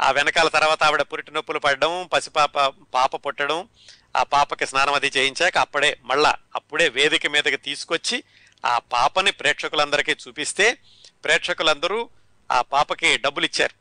[0.00, 2.58] ఆ వెనకాల తర్వాత ఆవిడ పురిటి నొప్పులు పడడం పసిపాప
[2.94, 3.68] పాప పుట్టడం
[4.16, 8.24] ఆ పాపకి స్నానం అది చేయించాక అప్పుడే మళ్ళా అప్పుడే వేదిక మీదకి తీసుకొచ్చి
[8.64, 10.78] ఆ పాపని ప్రేక్షకులందరికీ చూపిస్తే
[11.24, 12.10] ప్రేక్షకులందరూ
[12.52, 13.74] ఆ పాపకి డబ్బులు ఇచ్చారు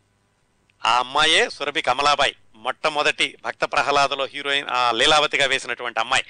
[0.87, 6.23] ఆ అమ్మాయే సురభి కమలాబాయి మొట్టమొదటి భక్త ప్రహ్లాదలో హీరోయిన్ ఆ లీలావతిగా వేసినటువంటి అమ్మాయి.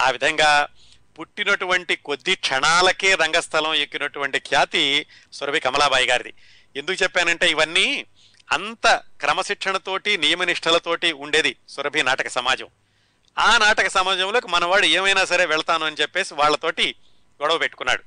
[0.00, 0.68] ఆ విధంగా
[1.18, 6.32] పుట్టినటువంటి కొద్ది క్షణాలకే రంగస్థలం ఎక్కినటువంటి ఖ్యాతి సురభి కమలాబాయి గారిది.
[6.76, 8.06] ఎందుకు చెప్పానంటే ఇవన్నీ
[8.52, 12.68] అంత క్రమశిక్షణతోటి నియమనిష్టలతోటి ఉండేది సురభి నాటక సమాజం.
[13.38, 16.94] ఆ నాటక సమాజంలోకి మనవాడు ఏమైనా సరే వెళ్తాను అని చెప్పేసి వాళ్ళతోటి
[17.42, 18.02] గొడవ పెట్టుకున్నాడు.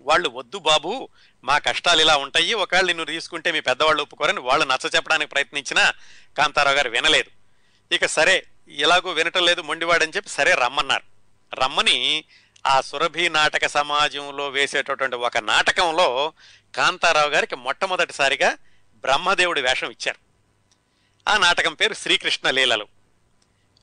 [0.00, 1.08] వాళ్ళు వద్దు బాబు
[1.44, 5.94] మా కష్టాలు ఇలా ఉంటాయి ఒకవేళ నిన్ను తీసుకుంటే మీ పెద్దవాళ్ళు ఒప్పుకోరని వాళ్ళు నచ్చ చెప్పడానికి ప్రయత్నించినా
[6.38, 7.30] కాంతారావు గారు వినలేదు.
[7.94, 11.02] ఇక సరే ఎలాగో వినటం లేదు మొండివాడని చెప్పి సరే రమ్మన్నారు.
[11.54, 12.24] రమ్మని
[12.66, 16.32] ఆ సురభి నాటక సమాజంలో వేసేటటువంటి ఒక నాటకంలో
[16.74, 18.56] కాంతారావు గారికి మొట్టమొదటిసారిగా
[18.96, 20.18] బ్రహ్మదేవుడి వేషం ఇచ్చారు.
[21.30, 22.97] ఆ నాటకం పేరు శ్రీకృష్ణ లీలలు.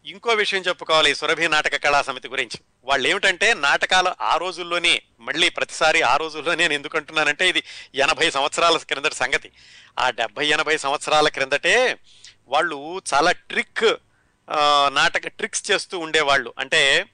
[0.06, 1.16] ఇంకో విషయం చెప్పుకోవాలి.
[1.16, 2.58] సురభి నాటక కళా సమితి గురించి.
[2.84, 7.64] వాళ్ళు ఏమిటంటే నాటకాలు ఆ రోజుల్లోనే మళ్ళీ ప్రతిసారి ఆ రోజుల్లోనే నేను ఎందుకంటున్నానంటే ఇది
[7.96, 9.52] ఎనభై సంవత్సరాల క్రిందటి సంగతి.
[10.00, 11.98] ఆ డెబ్బై ఎనభై సంవత్సరాల క్రిందటే
[12.48, 13.96] వాళ్ళు చాలా ట్రిక్
[14.96, 16.54] నాటక ట్రిక్స్ చేస్తూ ఉండేవాళ్ళు.
[16.60, 17.06] అంటే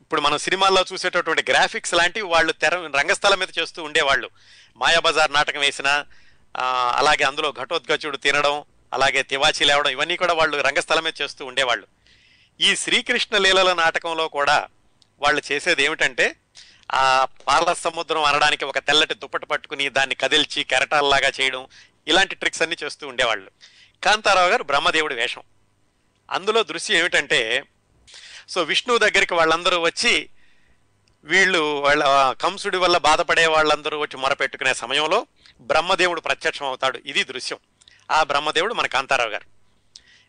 [0.00, 4.30] ఇప్పుడు మనం సినిమాల్లో చూసేటటువంటి గ్రాఫిక్స్ లాంటివి వాళ్ళు తెర రంగస్థలం మీద చేస్తూ ఉండేవాళ్ళు.
[4.76, 6.04] మాయాబజార్ నాటకం వేసిన
[6.96, 11.86] అలాగే అందులో ఘటోద్గచుడు తినడం అలాగే తివాచి లేవడం ఇవన్నీ కూడా వాళ్ళు రంగస్థలమే చేస్తూ ఉండేవాళ్ళు.
[12.60, 14.68] ఈ శ్రీకృష్ణ లీలల నాటకంలో కూడా
[15.20, 16.36] వాళ్ళు చేసేది ఏమిటంటే
[16.94, 21.66] ఆ పాల సముద్రం అనడానికి ఒక తెల్లటి దుప్పటి పట్టుకుని దాన్ని కదిల్చి కెరటాల్లాగా చేయడం
[22.08, 23.50] ఇలాంటి ట్రిక్స్ అన్ని చేస్తూ ఉండేవాళ్ళు.
[24.04, 25.42] కాంతారావు గారు బ్రహ్మదేవుడి వేషం.
[26.30, 27.64] అందులో దృశ్యం ఏమిటంటే
[28.48, 30.28] సో విష్ణువు దగ్గరికి వాళ్ళందరూ వచ్చి
[31.24, 35.26] వీళ్ళు వాళ్ళ కంసుడి వల్ల బాధపడే వాళ్ళందరూ వచ్చి మొరపెట్టుకునే సమయంలో
[35.60, 37.58] బ్రహ్మదేవుడు ప్రత్యక్షం అవుతాడు ఇది దృశ్యం.
[38.10, 39.58] ఆ బ్రహ్మదేవుడు మన కాంతారావు గారు.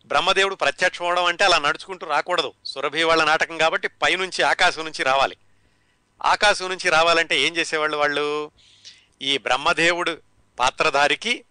[0.07, 2.53] బ్రహ్మదేవుడు ప్రత్యక్షం అవడం అంటే అలా నడుచుకుంటూ రాకూడదు.
[2.65, 5.37] సురభి వాళ్ళ నాటకం కాబట్టి పైనుంచి ఆకాశం నుంచి రావాలి.
[6.25, 8.51] ఆకాశం నుంచి రావాలంటే ఏం చేసేవాళ్ళు వాళ్ళు?
[9.21, 10.17] ఈ బ్రహ్మదేవుడు
[10.59, 11.43] పాత్రధారికి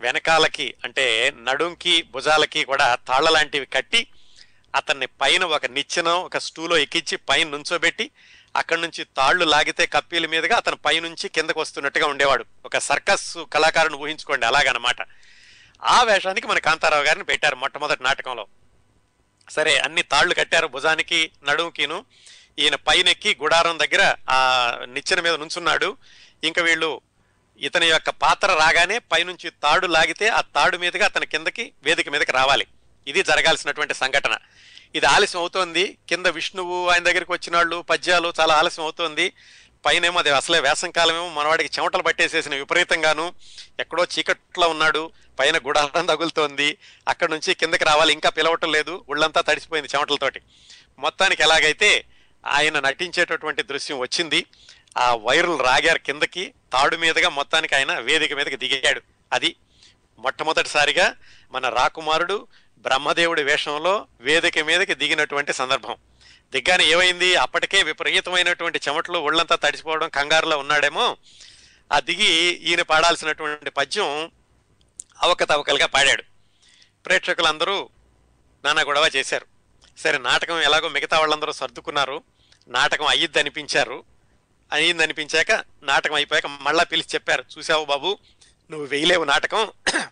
[0.00, 4.06] వెనకాలకి అంటే నడుంకి భుజాలకి కూడా తాళ్ళ లాంటివి కట్టి
[4.74, 8.10] అతన్ని పైన ఒక నిచ్చెన ఒక స్టూలో ఎక్కించి పైన నుంచోబెట్టి
[8.56, 12.44] అక్కడి నుంచి తాళ్ళు లాగితే కప్పీల మీదుగా అతను పైనుంచి కిందకు వస్తున్నట్టుగా ఉండేవాడు.
[12.64, 14.96] ఒక సర్కస్ కళాకారుని ఊహించుకోండి అలాగనమాట.
[15.84, 18.46] ఆ వేషానికి మన కాంతారావు గారిని పెట్టారు మొట్టమొదటి నాటకంలో.
[19.50, 22.04] సరే అన్ని తాళ్ళు కట్టారు భుజానికి నడుముకిను.
[22.58, 25.96] ఈయన పైనెక్కి గుడారం దగ్గర ఆ నిచ్చెన మీద నుంచున్నాడు.
[26.44, 27.00] ఇంకా వీళ్ళు
[27.58, 32.66] ఇతని యొక్క పాత్ర రాగానే పైనుంచి తాడు లాగితే ఆ తాడు మీదుగా అతని కిందకి వేదిక మీదకి రావాలి.
[33.06, 34.36] ఇది జరగాల్సినటువంటి సంఘటన.
[34.94, 35.98] ఇది ఆలస్యం అవుతోంది.
[36.08, 39.32] కింద విష్ణువు ఆయన దగ్గరికి వచ్చిన వాళ్ళు పద్యాలు చాలా ఆలస్యం అవుతోంది.
[39.84, 43.34] పైనేమో అది అసలే వేసంకాలమేమో మనవాడికి చెమటలు పట్టేసేసిన విపరీతంగాను.
[43.80, 45.10] ఎక్కడో చీకట్లో ఉన్నాడు.
[45.38, 46.78] పైన గుడారం తగులుతోంది.
[47.08, 48.12] అక్కడ నుంచి కిందకి రావాలి.
[48.12, 49.04] ఇంకా పిలవటం లేదు.
[49.08, 50.40] ఒళ్ళంతా తడిసిపోయింది చెమటలతోటి.
[50.98, 52.04] మొత్తానికి ఎలాగైతే
[52.46, 54.46] ఆయన నటించేటటువంటి దృశ్యం వచ్చింది
[54.98, 59.02] ఆ వైరులు రాగారు కిందకి తాడు మీదుగా మొత్తానికి ఆయన వేదిక మీదకి దిగాడు.
[59.32, 59.56] అది
[60.18, 61.14] మొట్టమొదటిసారిగా
[61.52, 62.46] మన రాకుమారుడు
[62.78, 65.96] బ్రహ్మదేవుడి వేషంలో వేదిక మీదకి దిగినటువంటి సందర్భం.
[66.52, 67.36] దిగ్గాని ఏమైంది?
[67.36, 71.16] అప్పటికే విపరీతమైనటువంటి చెమటలు ఒళ్ళంతా తడిసిపోవడం కంగారులో ఉన్నాడేమో.
[71.92, 74.30] ఆ దిగి ఈయన పాడాల్సినటువంటి పద్యం
[75.22, 76.22] అవకతవకలుగా పాడాడు.
[77.06, 77.88] ప్రేక్షకులందరూ
[78.64, 79.46] నానా గొడవ చేశారు.
[79.98, 82.22] సరే నాటకం ఎలాగో మిగతా వాళ్ళందరూ సర్దుకున్నారు.
[82.68, 84.04] నాటకం అయ్యిద్ది అనిపించారు
[84.72, 88.18] అయ్యింది అనిపించాక నాటకం అయిపోయాక మళ్ళా పిలిచి చెప్పారు చూసావు బాబు
[88.70, 89.72] నువ్వు వేయలేవు నాటకం.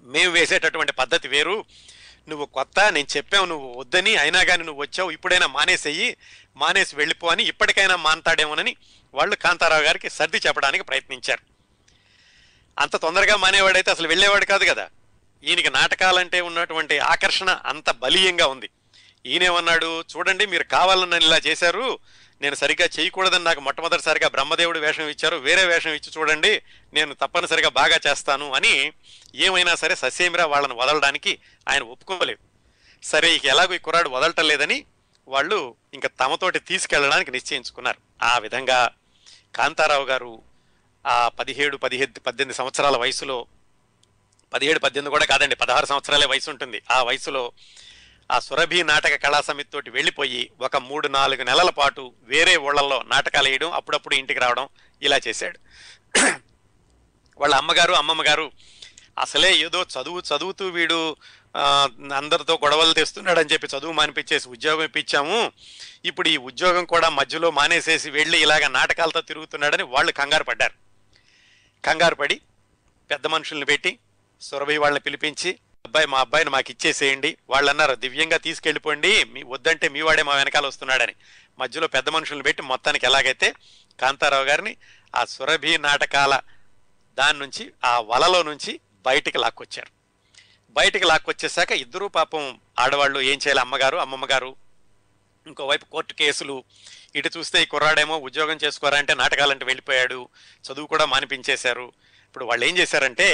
[0.00, 1.64] మేము వేసేటటువంటి పద్ధతి వేరు.
[2.28, 6.16] నువ్వు కొత్త నేను చెప్పావు నువ్వు వద్దని అయినా కానీ నువ్వు వచ్చావు ఇప్పుడైనా మానేసేయి
[6.56, 8.76] మానేసి వెళ్ళిపో అని ఇప్పటికైనా మానతాడేమోనని
[9.14, 11.42] వాళ్ళు కాంతారావు గారికి సర్ది చెప్పడానికి ప్రయత్నించారు.
[12.78, 14.88] అంత తొందరగా మానేవాడైతే అసలు వెళ్ళేవాడు కాదు కదా.
[15.44, 18.70] ఈయనకి నాటకాలంటే ఉన్నటువంటి ఆకర్షణ అంత బలీయంగా ఉంది.
[19.26, 21.98] ఈయనేమన్నాడు చూడండి మీరు కావాలని ఇలా చేశారు
[22.42, 25.36] నేను సరిగ్గా చేయకూడదని నాకు మొట్టమొదటిసారిగా బ్రహ్మదేవుడు వేషం ఇచ్చారు.
[25.36, 26.62] వేరే వేషం ఇచ్చి చూడండి
[26.94, 28.92] నేను తప్పనిసరిగా బాగా చేస్తాను అని
[29.34, 31.38] ఏమైనా సరే ససేమిరా వాళ్ళని వదలడానికి
[31.68, 32.38] ఆయన ఒప్పుకోలేదు.
[33.04, 34.84] సరే ఇక ఎలాగో ఈ కుర్రాడు వదలటం లేదని
[35.28, 37.98] వాళ్ళు ఇంకా తమతోటి తీసుకెళ్ళడానికి నిశ్చయించుకున్నారు.
[38.22, 38.90] ఆ విధంగా
[39.56, 40.42] కాంతారావు గారు
[41.06, 43.46] ఆ పదిహేడు పదిహేడు పద్దెనిమిది సంవత్సరాల వయసులో
[44.52, 47.52] పదిహేడు పద్దెనిమిది కూడా కాదండి పదహారు సంవత్సరాలే వయసు ఉంటుంది ఆ వయసులో
[48.32, 53.48] ఆ సురభి నాటక కళా సమితి తోటి వెళ్ళిపోయి ఒక మూడు నాలుగు నెలల పాటు వేరే ఊళ్ళల్లో నాటకాలు
[53.48, 54.68] వేయడం అప్పుడప్పుడు ఇంటికి రావడం
[55.02, 55.58] ఇలా చేశాడు.
[57.38, 58.52] వాళ్ళ అమ్మగారు అమ్మమ్మ గారు
[59.18, 61.16] అసలే ఏదో చదువు చదువుతూ వీడు
[62.14, 65.52] అందరితో గొడవలు తెస్తున్నాడని చెప్పి చదువు మానిపించేసి ఉద్యోగం ఇప్పించాము.
[66.04, 70.74] ఇప్పుడు ఈ ఉద్యోగం కూడా మధ్యలో మానేసేసి వెళ్ళి ఇలాగ నాటకాలతో తిరుగుతున్నాడని వాళ్ళు కంగారు పడ్డారు.
[71.84, 72.40] కంగారు పడి
[73.10, 73.98] పెద్ద మనుషుల్ని పెట్టి
[74.40, 77.36] సురభి వాళ్ళని పిలిపించి అబ్బాయి మా అబ్బాయిని మాకు ఇచ్చేసేయండి.
[77.50, 79.24] వాళ్ళు అన్నారు దివ్యంగా తీసుకెళ్ళిపోండి.
[79.24, 81.14] మీ వద్దంటే మీ వాడే మా వెనకాల వస్తున్నాడని.
[81.58, 83.54] మధ్యలో పెద్ద మనుషులను పెట్టి మొత్తానికి ఎలాగైతే
[84.00, 84.76] కాంతారావు గారిని
[85.16, 86.40] ఆ సురభి నాటకాల
[87.18, 89.90] దాని నుంచి ఆ వలలో నుంచి బయటికి లాక్కొచ్చారు.
[90.70, 93.60] బయటికి లాక్కొచ్చేసాక ఇద్దరూ పాపం ఆడవాళ్ళు ఏం చేయాలి?
[93.60, 94.56] అమ్మగారు అమ్మమ్మగారు
[95.46, 96.64] ఇంకోవైపు కోర్టు కేసులు
[97.16, 100.28] ఇటు చూస్తే ఈ కుర్రాడేమో ఉద్యోగం చేసుకోరంటే నాటకాలంటే వెళ్ళిపోయాడు
[100.64, 101.92] చదువు కూడా మానిపించేశారు.
[102.28, 103.28] ఇప్పుడు వాళ్ళు ఏం చేశారంటే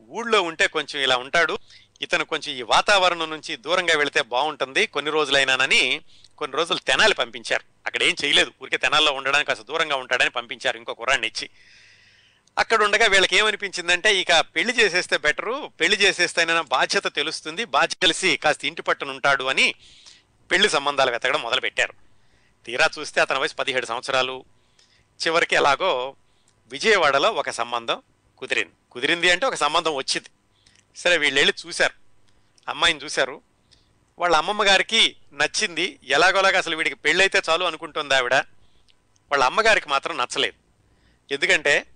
[0.00, 1.58] ఊళ్ళో ఉంటే కొంచెం ఇలా ఉంటాడు.
[2.02, 4.86] ఇతను కొంచెం ఈ వాతావరణం నుంచి దూరంగా వెళితే బాగుంటుంది.
[4.86, 6.00] కొన్ని రోజులైనానని
[6.38, 7.64] కొన్ని రోజులు తెనాలి పంపించారు.
[7.86, 8.52] అక్కడ ఏం చేయలేదు.
[8.62, 11.50] ఊరికే తెనాల్లో ఉండడానికి కాస్త దూరంగా ఉంటాడని పంపించారు ఇంకో కుర్రాన్ని ఇచ్చి.
[12.58, 18.64] అక్కడ ఉండగా వీళ్ళకి ఏమనిపించిందంటే ఇక పెళ్ళి చేసేస్తే బెటరు పెళ్ళి చేసేస్తేనైనా బాధ్యత తెలుస్తుంది బాధ్యత తెలిసి కాస్త
[18.64, 19.74] ఇంటి పట్టున ఉంటాడు అని
[20.50, 21.94] పెళ్ళి సంబంధాలు వెతకడం మొదలుపెట్టారు.
[22.66, 24.44] తీరా చూస్తే అతని వయసు పదిహేడు సంవత్సరాలు.
[25.26, 26.16] చివరికి ఎలాగో
[26.68, 28.02] విజయవాడలో ఒక సంబంధం
[28.38, 28.72] కుదిరింది.
[28.90, 30.28] కుదిరింది అంటే ఒక సంబంధం వచ్చింది.
[30.96, 31.92] సరే వీళ్ళు వెళ్ళి చూశారు.
[32.68, 33.42] అమ్మాయిని చూశారు.
[34.18, 35.98] వాళ్ళ అమ్మమ్మ గారికి నచ్చింది.
[36.04, 38.34] ఎలాగోలాగా అసలు వీడికి పెళ్ళైతే చాలు అనుకుంటుంది ఆవిడ.
[39.30, 40.68] వాళ్ళ అమ్మగారికి మాత్రం నచ్చలేదు.
[41.34, 41.86] ఎందుకంటే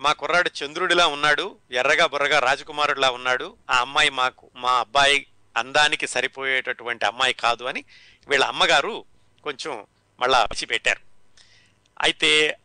[0.00, 3.56] మా కుర్రాడు చంద్రుడిలా ఉన్నాడు ఎర్రగా బుర్రగా రాజకుమారుడిలా ఉన్నాడు.
[3.70, 5.26] ఆ అమ్మాయి మాకు మా అబ్బాయి
[5.56, 7.84] అందానికి సరిపోయేటటువంటి అమ్మాయి కాదు అని
[8.28, 9.04] వీళ్ళ అమ్మగారు
[9.44, 9.86] కొంచెం
[10.20, 11.00] మళ్ళా పెట్టారు
[12.00, 12.56] అయితే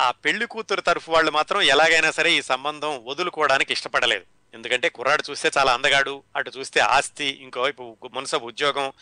[0.00, 4.24] ఆ పెళ్ళి కూతురు తరఫు వాళ్ళు మాత్రం ఎలాగైనా సరే ఈ సంబంధం వదులుకోవడానికి ఇష్టపడలేదు.
[4.54, 8.92] ఎందుకంటే కుర్రాడు చూస్తే చాలా అందగాడు అటు చూస్తే ఆస్తి ఇంకోవైపు మునసబు ఉద్యోగం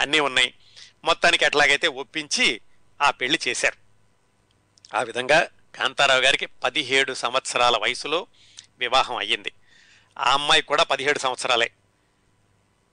[0.00, 0.54] అన్నీ ఉన్నాయి.
[1.04, 2.60] మొత్తానికి ఎట్లాగైతే ఒప్పించి
[3.02, 3.76] ఆ పెళ్ళి చేశారు.
[4.96, 8.26] ఆ విధంగా కాంతారావు గారికి పదిహేడు సంవత్సరాల వయసులో
[8.78, 9.52] వివాహం అయ్యింది.
[10.18, 11.70] ఆ అమ్మాయి కూడా పదిహేడు సంవత్సరాలే.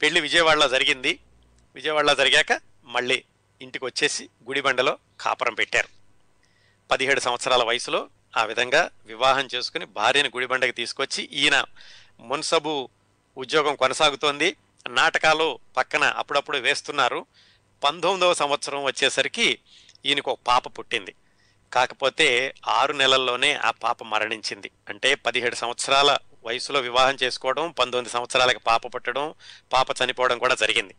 [0.01, 1.19] పెళ్ళి విజయవాడలో జరిగింది.
[1.75, 3.23] విజయవాడలో జరిగాక మళ్ళీ
[3.61, 6.02] ఇంటికి వచ్చేసి గుడిబండలో కాపురం పెట్టారు.
[6.93, 11.65] పదిహేడు సంవత్సరాల వయసులో ఆ విధంగా వివాహం చేసుకుని భార్యను గుడిబండకి తీసుకొచ్చి ఈయన
[12.19, 12.89] మున్సబు
[13.37, 14.55] ఉద్యోగం కొనసాగుతోంది.
[14.89, 17.25] నాటకాలు పక్కన అప్పుడప్పుడు వేస్తున్నారు.
[17.83, 19.59] పంతొమ్మిదవ సంవత్సరం వచ్చేసరికి
[20.05, 21.15] ఈయనకు ఒక పాప పుట్టింది.
[21.73, 24.71] కాకపోతే ఆరు నెలల్లోనే ఆ పాప మరణించింది.
[24.89, 29.33] అంటే పదిహేడు సంవత్సరాల వయసులో వివాహం చేసుకోవడం పంతొమ్మిది సంవత్సరాలకి పాప పుట్టడం
[29.73, 30.95] పాప చనిపోవడం కూడా జరిగింది.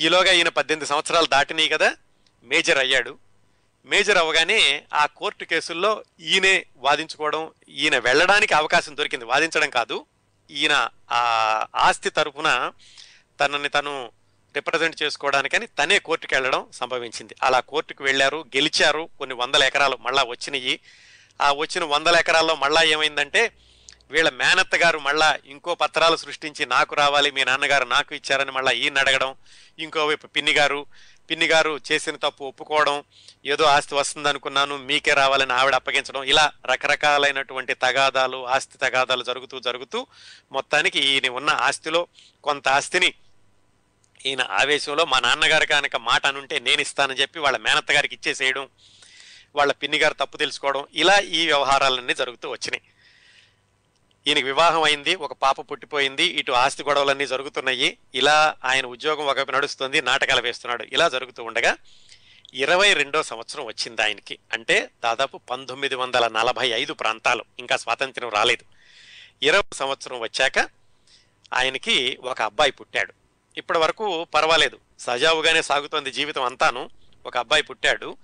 [0.00, 1.96] ఈలోగా ఈయన పద్దెనిమిది సంవత్సరాలు దాటినాయి కదా
[2.44, 3.18] మేజర్ అయ్యాడు.
[3.86, 9.24] మేజర్ అవగానే ఆ కోర్టు కేసుల్లో ఈయనే వాదించుకోవడం ఈయన వెళ్ళడానికి అవకాశం దొరికింది.
[9.24, 10.06] వాదించడం కాదు
[10.50, 11.22] ఈయన ఆ
[11.74, 12.72] ఆస్తి తరపున
[13.40, 14.12] తనని తను
[14.54, 17.34] రిప్రజెంట్ చేసుకోవడానికని తనే కోర్టుకు వెళ్ళడం సంభవించింది.
[17.42, 19.08] అలా కోర్టుకు వెళ్ళారు గెలిచారు.
[19.18, 20.80] కొన్ని వందల ఎకరాలు మళ్ళా వచ్చినాయి.
[21.42, 23.52] ఆ వచ్చిన వందల ఎకరాల్లో మళ్ళా ఏమైందంటే
[24.10, 28.98] వీళ్ళ మేనత్త గారు మళ్ళా ఇంకో పత్రాలు సృష్టించి నాకు రావాలి మీ నాన్నగారు నాకు ఇచ్చారని మళ్ళీ ఈయన
[28.98, 29.34] అడగడం
[29.78, 30.86] ఇంకోవైపు పిన్ని గారు
[31.32, 32.96] పిన్ని గారు చేసిన తప్పు ఒప్పుకోవడం
[33.46, 40.06] ఏదో ఆస్తి వస్తుంది అనుకున్నాను మీకే రావాలని ఆవిడ అప్పగించడం ఇలా రకరకాలైనటువంటి తగాదాలు ఆస్తి తగాదాలు జరుగుతూ జరుగుతూ
[40.52, 42.02] మొత్తానికి ఈయన ఉన్న ఆస్తిలో
[42.44, 43.10] కొంత ఆస్తిని
[44.26, 48.66] ఈయన ఆవేశంలో మా నాన్నగారు కనుక మాట అనుంటే నేను ఇస్తానని చెప్పి వాళ్ళ మేనత్త గారికి ఇచ్చేసేయడం
[49.56, 52.82] వాళ్ళ పిన్ని గారు తప్పు తెలుసుకోవడం ఇలా ఈ వ్యవహారాలన్నీ జరుగుతూ వచ్చినాయి.
[54.26, 57.98] ఈయనకి వివాహం అయింది ఒక పాప పుట్టిపోయింది ఇటు ఆస్తి గొడవలన్నీ జరుగుతున్నాయి.
[58.14, 60.86] ఇలా ఆయన ఉద్యోగం ఒక నడుస్తుంది నాటకాలు వేస్తున్నాడు.
[60.92, 61.76] ఇలా జరుగుతూ ఉండగా
[62.54, 64.38] ఇరవై రెండో సంవత్సరం వచ్చింది ఆయనకి.
[64.52, 67.44] అంటే దాదాపు పంతొమ్మిది వందల నలభై ఐదు ప్రాంతాలు.
[67.58, 68.64] ఇంకా స్వాతంత్ర్యం రాలేదు.
[69.44, 70.58] ఇరవై సంవత్సరం వచ్చాక
[71.54, 73.12] ఆయనకి ఒక అబ్బాయి పుట్టాడు.
[73.56, 74.78] ఇప్పటి వరకు పర్వాలేదు.
[74.98, 76.90] సజావుగానే సాగుతోంది జీవితం అంతాను.
[77.26, 78.16] ఒక అబ్బాయి పుట్టాడు.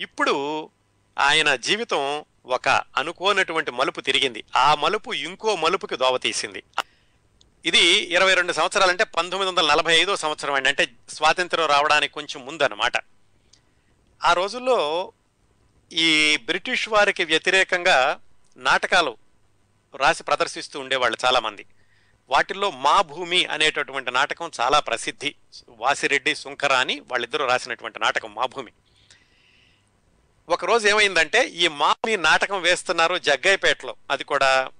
[0.00, 0.70] ఇప్పుడు
[1.18, 4.44] ఆయన జీవితం ఒక అనుకోనటువంటి మలుపు తిరిగింది.
[4.56, 6.62] ఆ మలుపు ఇంకో మలుపుకి దోవతీసింది
[7.64, 10.68] ఇది ఇరవై రెండు సంవత్సరాలంటే పంతొమ్మిది వందల నలభై ఐదో సంవత్సరం అండి.
[10.68, 12.92] అంటే స్వాతంత్రం రావడానికి కొంచెం ముందన్నమాట.
[14.24, 15.12] ఆ రోజుల్లో
[15.92, 18.20] ఈ బ్రిటిష్ వారికి వ్యతిరేకంగా
[18.56, 19.16] నాటకాలు
[19.96, 21.66] రాసి ప్రదర్శిస్తూ ఉండేవాళ్ళు చాలామంది.
[22.30, 25.34] వాటిల్లో మా భూమి అనేటటువంటి నాటకం చాలా ప్రసిద్ధి.
[25.68, 28.72] వాసిరెడ్డి సుంకర అని వాళ్ళిద్దరూ రాసినటువంటి నాటకం మా భూమి.
[30.50, 33.96] ఒకరోజు ఏమైందంటే ఈ మామి నాటకం వేస్తున్నారు జగ్గైపేటలో.
[34.10, 34.70] అది కూడా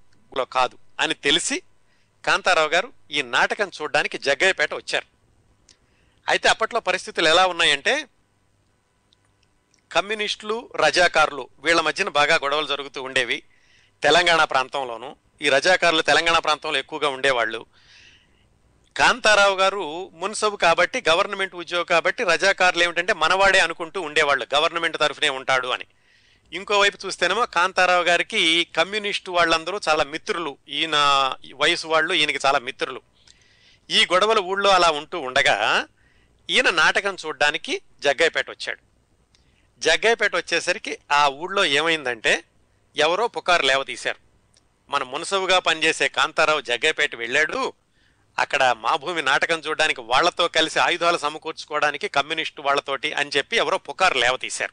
[0.52, 1.62] కాదు అని తెలిసి
[2.24, 5.06] కాంతారావు గారు ఈ నాటకం చూడడానికి జగ్గైపేట వచ్చారు.
[6.28, 8.08] అయితే అప్పట్లో పరిస్థితులు ఎలా ఉన్నాయంటే
[9.92, 13.42] కమ్యూనిస్టులు రజాకారులు వీళ్ళ మధ్యన బాగా గొడవలు జరుగుతూ ఉండేవి
[14.02, 15.16] తెలంగాణ ప్రాంతంలోనూ.
[15.42, 17.66] ఈ రజాకారులు తెలంగాణ ప్రాంతంలో ఎక్కువగా ఉండేవాళ్ళు.
[19.00, 25.68] కాంతారావు గారు మున్సబు కాబట్టి గవర్నమెంట్ ఉద్యోగం కాబట్టి రజాకారులు ఏమిటంటే మనవాడే అనుకుంటూ ఉండేవాళ్ళు గవర్నమెంట్ తరఫునే ఉంటాడు
[25.68, 25.84] అని.
[26.52, 30.58] ఇంకోవైపు చూస్తేనేమో కాంతారావు గారికి కమ్యూనిస్టు వాళ్ళందరూ చాలా మిత్రులు.
[30.68, 30.96] ఈయన
[31.54, 33.02] వయసు వాళ్ళు ఈయనకి చాలా మిత్రులు.
[33.90, 35.86] ఈ గొడవలు ఊళ్ళో అలా ఉంటూ ఉండగా
[36.50, 38.80] ఈయన నాటకం చూడడానికి జగ్గైపేట వచ్చాడు.
[39.80, 42.44] జగ్గైపేట వచ్చేసరికి ఆ ఊళ్ళో ఏమైందంటే
[42.96, 44.18] ఎవరో పుకారు లేవతీశారు
[44.90, 47.72] మన మునసవుగా పనిచేసే కాంతారావు జగ్గైపేట వెళ్ళాడు.
[48.40, 54.18] అక్కడ మా భూమి నాటకం చూడడానికి వాళ్ళతో కలిసి ఆయుధాలు సమకూర్చుకోవడానికి కమ్యూనిస్టు వాళ్ళతోటి అని చెప్పి ఎవరో పుకారు
[54.18, 54.72] లేవతీశారు.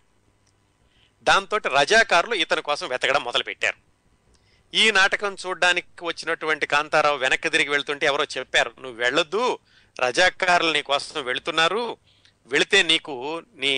[1.24, 3.78] దాంతో రజాకారులు ఇతని కోసం వెతకడం మొదలుపెట్టారు.
[4.74, 9.60] ఈ నాటకం చూడడానికి వచ్చినటువంటి కాంతారావు వెనక్కి తిరిగి వెళ్తుంటే ఎవరో చెప్పారు నువ్వు వెళ్ళొద్దు
[10.00, 11.98] రజాకారులు నీ కోసం వెళుతున్నారు
[12.46, 13.74] వెళితే నీకు నీ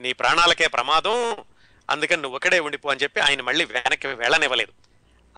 [0.00, 1.44] నీ ప్రాణాలకే ప్రమాదం
[1.90, 4.72] అందుకని నువ్వు ఒకడే ఉండిపో అని చెప్పి ఆయన మళ్ళీ వెనక్కి వెళ్ళనివ్వలేదు.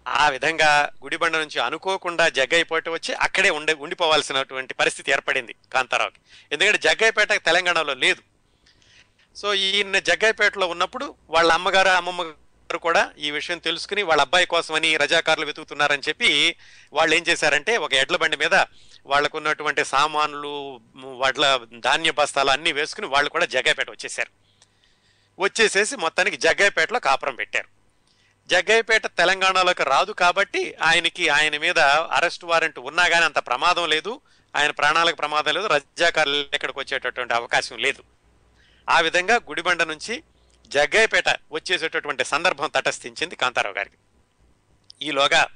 [0.07, 6.21] ఆ విధంగా గుడిబండ నుంచి అనుకోకుండా జగ్గైపేట వచ్చి అక్కడే ఉండే ఉండిపోవాల్సినటువంటి పరిస్థితి ఏర్పడింది కాంతారావుకి.
[6.53, 8.23] ఎందుకంటే జగ్గైపేట తెలంగాణలో లేదు.
[9.37, 14.97] సో ఈయన జగ్గైపేటలో ఉన్నప్పుడు వాళ్ళ అమ్మగారు అమ్మమ్మ గారు కూడా ఈ విషయం తెలుసుకుని వాళ్ళ అబ్బాయి కోసమని
[14.97, 16.57] రజాకారులు వెతుకుతున్నారని చెప్పి
[16.93, 18.55] వాళ్ళు ఏం చేశారంటే ఒక ఎడ్ల బండి మీద
[19.07, 24.31] వాళ్ళకు ఉన్నటువంటి సామాన్లు వడ్ల ధాన్య బస్తాలు అన్నీ వేసుకుని వాళ్ళు కూడా జగ్గైపేట వచ్చేసారు
[25.39, 27.84] వచ్చేసేసి మొత్తానికి జగ్గైపేటలో కాపురం పెట్టారు.
[28.47, 34.21] జగ్గయ్యపేట తెలంగాణలోకి రాదు కాబట్టి ఆయనకి ఆయన మీద అరెస్ట్ వారెంట్ ఉన్నా కానీ అంత ప్రమాదం లేదు.
[34.57, 35.67] ఆయన ప్రాణాలకు ప్రమాదం లేదు.
[35.67, 38.03] రజాకారులు ఇక్కడికి వచ్చేటటువంటి అవకాశం లేదు.
[38.91, 40.23] ఆ విధంగా గుడిబండ నుంచి
[40.67, 43.97] జగ్గయ్యపేట వచ్చేసేటటువంటి సందర్భం తటస్థించింది కాంతారావు గారికి.
[45.03, 45.49] ఈలోగా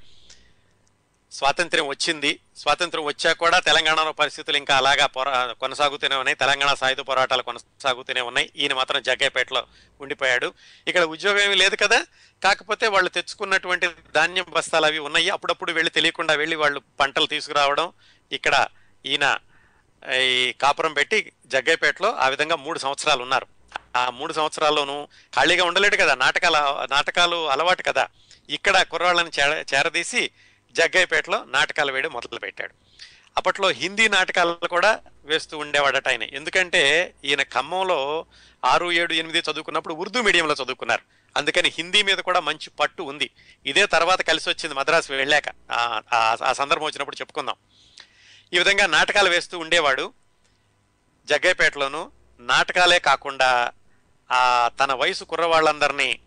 [1.31, 2.39] స్వాతంత్ర్యం వచ్చింది.
[2.57, 6.35] స్వాతంత్ర్యం వచ్చాక కూడా తెలంగాణలో పరిస్థితులు ఇంకా అలాగా పోరా కొనసాగుతూనే ఉన్నాయి.
[6.35, 8.49] తెలంగాణ సాయుధ పోరాటాలు కొనసాగుతూనే ఉన్నాయి.
[8.55, 9.65] ఈయన మాత్రం జగ్గేపేటలో
[10.01, 10.53] ఉండిపోయాడు.
[10.87, 12.05] ఇక్కడ ఉద్యోగం ఏమీ లేదు కదా.
[12.43, 15.29] కాకపోతే వాళ్ళు తెచ్చుకున్నటువంటి ధాన్యం బస్తాలు అవి ఉన్నాయి.
[15.29, 17.91] అప్పుడప్పుడు వెళ్ళి తెలియకుండా వెళ్ళి వాళ్ళు పంటలు తీసుకురావడం
[18.31, 18.67] ఇక్కడ
[19.05, 19.37] ఈయన
[20.13, 23.47] ఈ కాపురం పెట్టి జగ్గైపేటలో ఆ విధంగా మూడు సంవత్సరాలు ఉన్నారు.
[23.95, 26.15] ఆ మూడు సంవత్సరాల్లోనూ ఖాళీగా ఉండలేడు కదా.
[26.15, 28.07] నాటకాల నాటకాలు అలవాటు కదా.
[28.49, 30.31] ఇక్కడ కుర్రాళ్ళని చేర చేరదీసి
[30.71, 32.73] జగ్గయ్యపేటలో నాటకాలు వేయడం మొదలు పెట్టాడు
[33.37, 36.23] అప్పట్లో హిందీ నాటకాలు కూడా వేస్తూ ఉండేవాడట ఆయన.
[36.23, 38.25] ఎందుకంటే ఈయన ఖమ్మంలో
[38.65, 41.01] ఆరు ఏడు ఎనిమిది చదువుకున్నప్పుడు ఉర్దూ మీడియంలో చదువుకున్నారు.
[41.37, 43.29] అందుకని హిందీ మీద కూడా మంచి పట్టు ఉంది.
[43.65, 45.43] ఇదే తర్వాత కలిసి వచ్చింది మద్రాసు వెళ్ళాక.
[46.13, 47.55] ఆ- సందర్భం వచ్చినప్పుడు చెప్పుకుందాం.
[48.53, 50.13] ఈ విధంగా నాటకాలు వేస్తూ ఉండేవాడు.
[51.25, 53.71] జగ్గయ్యపేటలోను నాటకాలే కాకుండా
[54.65, 56.19] తన వయసు కుర్రవాళ్ళందరినీ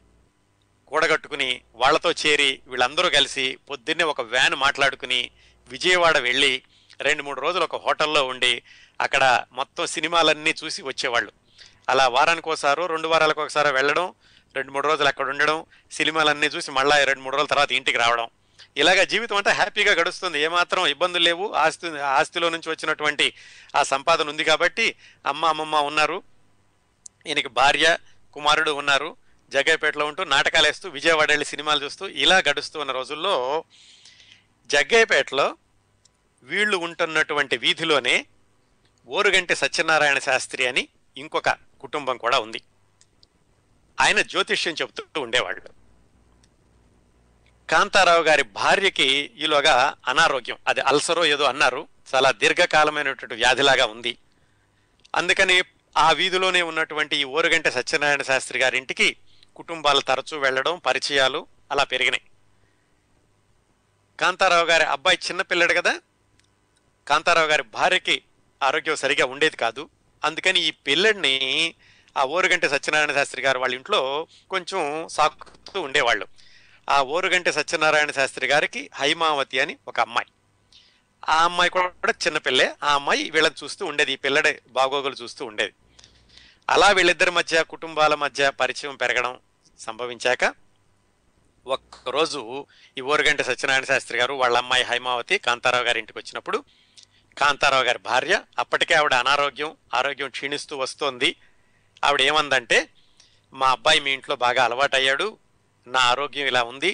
[0.93, 5.30] కూడగట్టుకుని వాళ్ళతో చేరి వీళ్ళందరూ కలిసి పొద్దున్నే ఒక వ్యాన్ మాట్లాడుకుని
[5.68, 6.62] విజయవాడ వెళ్ళి
[7.01, 8.62] రెండు మూడు రోజులు ఒక హోటల్లో ఉండి
[9.01, 11.32] అక్కడ మొత్తం సినిమాలన్నీ చూసి వచ్చేవాళ్ళు.
[11.88, 14.14] అలా వారానికి ఒకసారో రెండు వారాలకు ఒకసారి వెళ్ళడం
[14.55, 18.28] రెండు మూడు రోజులు అక్కడ ఉండడం సినిమాలన్నీ చూసి మళ్ళీ రెండు మూడు రోజుల తర్వాత ఇంటికి రావడం.
[18.76, 20.40] ఇలాగ జీవితం అంతా హ్యాపీగా గడుస్తుంది.
[20.40, 21.53] ఏమాత్రం ఇబ్బందులు లేవు.
[21.53, 23.34] ఆస్తి ఆస్తిలో నుంచి వచ్చినటువంటి
[23.76, 26.22] ఆ సంపాదన ఉంది కాబట్టి అమ్మ అమ్మమ్మ ఉన్నారు.
[27.26, 27.99] ఈయనకి భార్య
[28.32, 29.16] కుమారుడు ఉన్నారు.
[29.53, 33.64] జగ్గయ్యపేటలో ఉంటూ నాటకాలు వేస్తూ విజయవాడ వెళ్ళి సినిమాలు చూస్తూ ఇలా గడుస్తూ ఉన్న రోజుల్లో
[34.66, 35.57] జగ్గయ్యపేటలో
[36.42, 38.26] వీళ్ళు ఉంటున్నటువంటి వీధిలోనే
[39.09, 42.61] ఓరుగంటి సత్యనారాయణ శాస్త్రి అని ఇంకొక కుటుంబం కూడా ఉంది.
[44.00, 45.62] ఆయన జ్యోతిష్యం చెబుతూ ఉండేవాళ్ళు.
[47.70, 50.59] కాంతారావు గారి భార్యకి ఈలోగా అనారోగ్యం.
[50.68, 51.88] అది అల్సరో ఏదో అన్నారు.
[52.14, 54.16] చాలా దీర్ఘకాలమైనటువంటి వ్యాధిలాగా ఉంది.
[55.14, 55.62] అందుకని
[55.96, 59.16] ఆ వీధిలోనే ఉన్నటువంటి ఈ ఓరుగంట సత్యనారాయణ శాస్త్రి గారింటికి
[59.57, 62.22] కుటుంబాలు తరచూ వెళ్ళడం పరిచయాలు అలా పెరిగినాయి.
[64.20, 66.00] కాంతారావు గారి అబ్బాయి చిన్నపిల్లడు కదా?
[67.09, 68.22] కాంతారావు గారి భార్యకి
[68.62, 69.88] ఆరోగ్యం సరిగా ఉండేది కాదు.
[70.24, 71.74] అందుకని ఈ పిల్లడిని
[72.16, 76.26] ఆ ఓరుగంటి సత్యనారాయణ శాస్త్రి గారు వాళ్ళ ఇంట్లో కొంచెం సాకుతూ ఉండేవాళ్ళు.
[76.90, 80.26] ఆ ఓరుగంటి సత్యనారాయణ శాస్త్రి గారికి హైమావతి అని ఒక అమ్మాయి.
[81.28, 84.12] ఆ అమ్మాయి కూడా చిన్నపిల్లే ఆ అమ్మాయి వీళ్ళని చూస్తూ ఉండేది.
[84.12, 85.72] ఈ పిల్లడే బాగోగులు చూస్తూ ఉండేది.
[86.72, 89.34] అలా వీళ్ళిద్దరి మధ్య కుటుంబాల మధ్య పరిచయం పెరగడం
[89.80, 90.44] సంభవించాక
[91.66, 92.40] ఒక్కరోజు
[92.96, 96.58] ఈ ఊరగంటి సత్యనారాయణ శాస్త్రి గారు వాళ్ళ అమ్మాయి హైమావతి కాంతారావు గారి ఇంటికి వచ్చినప్పుడు
[97.36, 101.36] కాంతారావు గారి భార్య అప్పటికే ఆవిడ అనారోగ్యం ఆరోగ్యం క్షీణిస్తూ వస్తోంది.
[102.04, 102.78] ఆవిడ ఏమందంటే
[103.52, 105.38] మా అబ్బాయి మీ ఇంట్లో బాగా అలవాటయ్యాడు
[105.86, 106.92] నా ఆరోగ్యం ఇలా ఉంది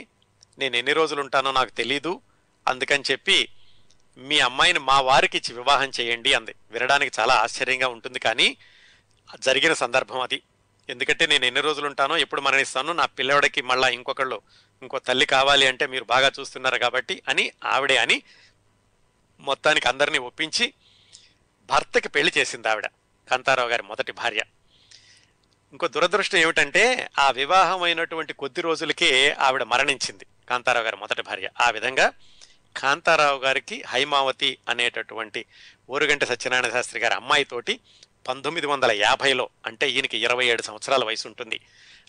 [0.59, 2.13] నేను ఎన్ని రోజులు ఉంటానో నాకు తెలీదు
[2.67, 3.39] అందుకని చెప్పి
[4.19, 6.55] మీ అమ్మాయిని మా వారికి ఇచ్చి వివాహం చేయండి అంది.
[6.71, 8.49] వినడానికి చాలా ఆశ్చర్యంగా ఉంటుంది కానీ
[9.37, 10.43] జరిగిన సందర్భం అది.
[10.89, 14.43] ఎందుకంటే నేను ఎన్ని రోజులు ఉంటానో ఎప్పుడు మరణిస్తానో నా పిల్లవాడికి మళ్ళా ఇంకొకళ్ళు
[14.83, 18.23] ఇంకో తల్లి కావాలి అంటే మీరు బాగా చూస్తున్నారు కాబట్టి అని ఆవిడే అని
[19.41, 20.73] మొత్తానికి అందరినీ ఒప్పించి
[21.71, 22.87] భర్తకి పెళ్ళి చేసింది ఆవిడ
[23.31, 24.41] కాంతారావు గారి మొదటి భార్య.
[25.73, 31.49] ఇంకో దురదృష్టం ఏమిటంటే ఆ వివాహం అయినటువంటి కొద్ది రోజులకే ఆవిడ మరణించింది కాంతారావు గారి మొదటి భార్య.
[31.61, 32.13] ఆ విధంగా
[32.77, 35.45] కాంతారావు గారికి హైమావతి అనేటటువంటి
[35.91, 37.81] ఓరుగంట సత్యనారాయణ శాస్త్రి గారి అమ్మాయితోటి
[38.29, 41.61] పంతొమ్మిది వందల యాభైలో అంటే ఈయనకి ఇరవై ఏడు సంవత్సరాల వయసు ఉంటుంది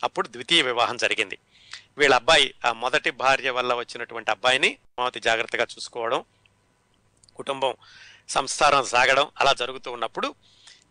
[0.04, 1.38] అప్పుడు ద్వితీయ వివాహం జరిగింది.
[1.98, 6.24] వీళ్ళ అబ్బాయి ఆ మొదటి భార్య వల్ల వచ్చినటువంటి అబ్బాయిని మామతి జాగ్రత్తగా చూసుకోవడం
[7.36, 7.74] కుటుంబం
[8.30, 10.36] సంసారం సాగడం అలా జరుగుతూ ఉన్నప్పుడు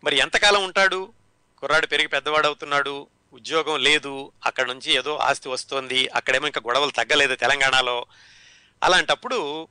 [0.03, 1.13] మరి ఎంతకాలం ఉంటాడు?
[1.57, 7.35] కుర్రాడు పెరిగి పెద్దవాడు అవుతున్నాడు ఉద్యోగం లేదు అక్కడ నుంచి ఏదో ఆస్తి వస్తోంది అక్కడేమో ఇంకా గొడవలు తగ్గలేదు
[7.35, 8.05] తెలంగాణలో.
[8.83, 9.67] అలాంటప్పుడు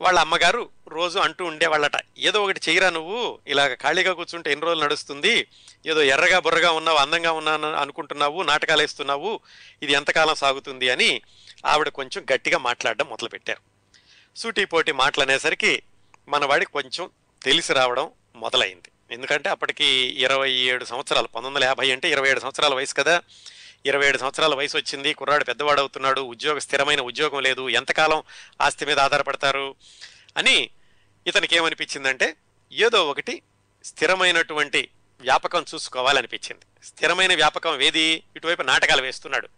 [0.00, 5.48] వాళ్ళ అమ్మగారు రోజు అంటూ ఉండేవాళ్ళట ఏదో ఒకటి చేయరా నువ్వు ఇలాగ ఖాళీగా కూర్చుంటే ఎన్ని రోజులు నడుస్తుంది
[5.86, 9.40] ఏదో ఎర్రగా బుర్రగా ఉన్నావు అందంగా ఉన్నాను అనుకుంటున్నావు నాటకాలు వేస్తున్నావు
[9.82, 11.22] ఇది ఎంతకాలం సాగుతుంది అని
[11.66, 13.60] ఆవిడ కొంచెం గట్టిగా మాట్లాడడం మొదలుపెట్టారు.
[14.36, 15.82] సూటిపోటి మాటలు అనేసరికి
[16.28, 17.10] మనవాడికి కొంచెం
[17.42, 18.90] తెలిసి రావడం మొదలైంది.
[19.10, 19.84] ఎందుకంటే అప్పటికి
[20.18, 23.22] ఇరవై ఏడు సంవత్సరాలు పంతొమ్మిది వందల యాభై అంటే ఇరవై ఏడు సంవత్సరాల వయసు కదా
[23.86, 25.14] ఇరవై ఏడు సంవత్సరాల వయసు వచ్చింది.
[25.14, 26.20] కుర్రాడు పెద్దవాడు అవుతున్నాడు.
[26.20, 27.68] ఉద్యోగ స్థిరమైన ఉద్యోగం లేదు.
[27.68, 28.22] ఎంతకాలం
[28.60, 29.74] ఆస్తి మీద ఆధారపడతారు?
[30.36, 30.70] అని
[31.26, 32.36] ఇతనికి ఏమనిపించిందంటే
[32.72, 33.42] ఏదో ఒకటి
[33.84, 34.88] స్థిరమైనటువంటి
[35.20, 36.86] వ్యాపకం చూసుకోవాలనిపించింది.
[36.86, 38.22] స్థిరమైన వ్యాపకం ఏది?
[38.36, 39.48] ఇటువైపు నాటకాలు వేస్తున్నాడు.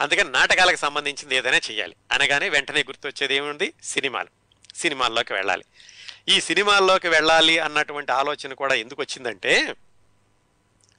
[0.00, 3.72] అందుకని నాటకాలకు సంబంధించింది ఏదైనా చేయాలి అనగానే వెంటనే గుర్తొచ్చేది ఏముంది?
[3.82, 4.28] సినిమాలు.
[4.76, 5.64] సినిమాల్లోకి వెళ్ళాలి.
[6.28, 9.74] ఈ సినిమాల్లోకి వెళ్ళాలి అన్నటువంటి ఆలోచన కూడా ఎందుకు వచ్చిందంటే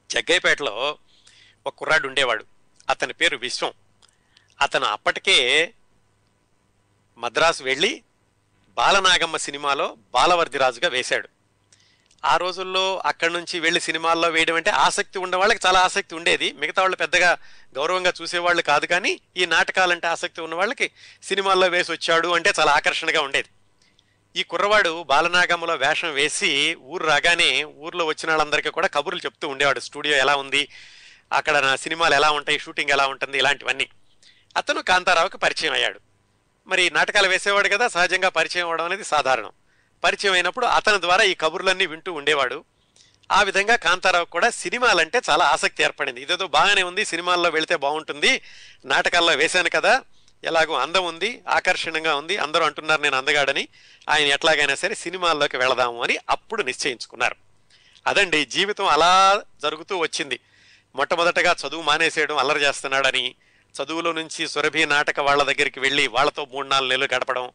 [0.10, 0.98] జగ్గైపేటలో
[1.68, 2.55] ఒక కుర్రాడు ఉండేవాడు.
[2.90, 3.74] అతని పేరు విశ్వం.
[4.62, 5.74] అతను అప్పటికే
[7.18, 8.04] మద్రాసు వెళ్ళి
[8.68, 11.30] బాలనాగమ్మ సినిమాలో బాలవర్ధిరాజుగా వేశాడు.
[12.26, 16.52] ఆ రోజుల్లో అక్కడి నుంచి వెళ్ళి సినిమాల్లో వేయడం అంటే ఆసక్తి ఉన్న వాళ్ళకి చాలా ఆసక్తి ఉండేది.
[16.52, 17.38] మిగతా వాళ్ళు పెద్దగా
[17.76, 20.92] గౌరవంగా చూసేవాళ్ళు కాదు కానీ ఈ నాటకాలంటే ఆసక్తి ఉన్న వాళ్ళకి
[21.24, 23.50] సినిమాల్లో వేసి వచ్చాడు అంటే చాలా ఆకర్షణగా ఉండేది.
[24.36, 29.80] ఈ కుర్రవాడు బాలనాగమ్మలో వేషం వేసి ఊరు రాగానే ఊర్లో వచ్చిన వాళ్ళందరికీ కూడా కబుర్లు చెప్తూ ఉండేవాడు.
[29.80, 30.68] స్టూడియో ఎలా ఉంది?
[31.32, 33.90] అక్కడ నా సినిమాలు ఎలా ఉంటాయి షూటింగ్ ఎలా ఉంటుంది ఇలాంటివన్నీ.
[34.58, 36.00] అతను కాంతారావుకి పరిచయం అయ్యాడు.
[36.68, 39.52] మరి నాటకాలు వేసేవాడు కదా సహజంగా పరిచయం అవడం అనేది సాధారణం.
[40.04, 42.66] పరిచయం అయినప్పుడు అతని ద్వారా ఈ కబుర్లన్నీ వింటూ ఉండేవాడు.
[43.32, 46.22] ఆ విధంగా కాంతారావు కూడా సినిమాలంటే చాలా ఆసక్తి ఏర్పడింది.
[46.22, 48.42] ఇదేదో బాగానే ఉంది సినిమాల్లో వెళితే బాగుంటుంది
[48.86, 50.02] నాటకాల్లో వేశాను కదా
[50.44, 53.68] ఎలాగో అందం ఉంది ఆకర్షణంగా ఉంది అందరూ అంటున్నారు నేను అందగాడని
[54.10, 57.36] ఆయన ఎట్లాగైనా సరే సినిమాల్లోకి వెళదాము అని అప్పుడు నిశ్చయించుకున్నారు.
[58.08, 60.40] అదండి జీవితం అలా జరుగుతూ వచ్చింది.
[60.96, 63.36] మొట్టమొదటగా చదువు మానేసేయడం అల్లరి చేస్తున్నాడని
[63.76, 67.52] చదువులో నుంచి సురభి నాటక వాళ్ళ దగ్గరికి వెళ్ళి వాళ్ళతో మూడు నాలుగు నెలలు గడపడం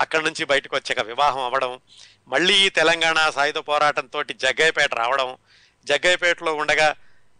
[0.00, 1.80] అక్కడి నుంచి బయటకు వచ్చాక వివాహం అవ్వడం
[2.28, 5.36] మళ్ళీ తెలంగాణ సాయుధ పోరాటంతో జగ్గయ్యపేట రావడం
[5.86, 6.96] జగ్గయ్యపేటలో ఉండగా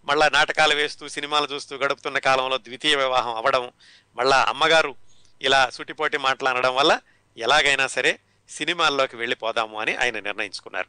[0.06, 3.72] మళ్ళా నాటకాలు వేస్తూ సినిమాలు చూస్తూ గడుపుతున్న కాలంలో ద్వితీయ వివాహం అవ్వడం
[4.16, 4.94] మళ్ళా అమ్మగారు
[5.42, 7.00] ఇలా సుటిపోటి మాట్లాడడం వల్ల
[7.38, 10.88] ఎలాగైనా సరే సినిమాల్లోకి వెళ్ళిపోదాము అని ఆయన నిర్ణయించుకున్నారు.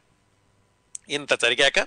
[1.08, 1.78] ఇంత జరిగాక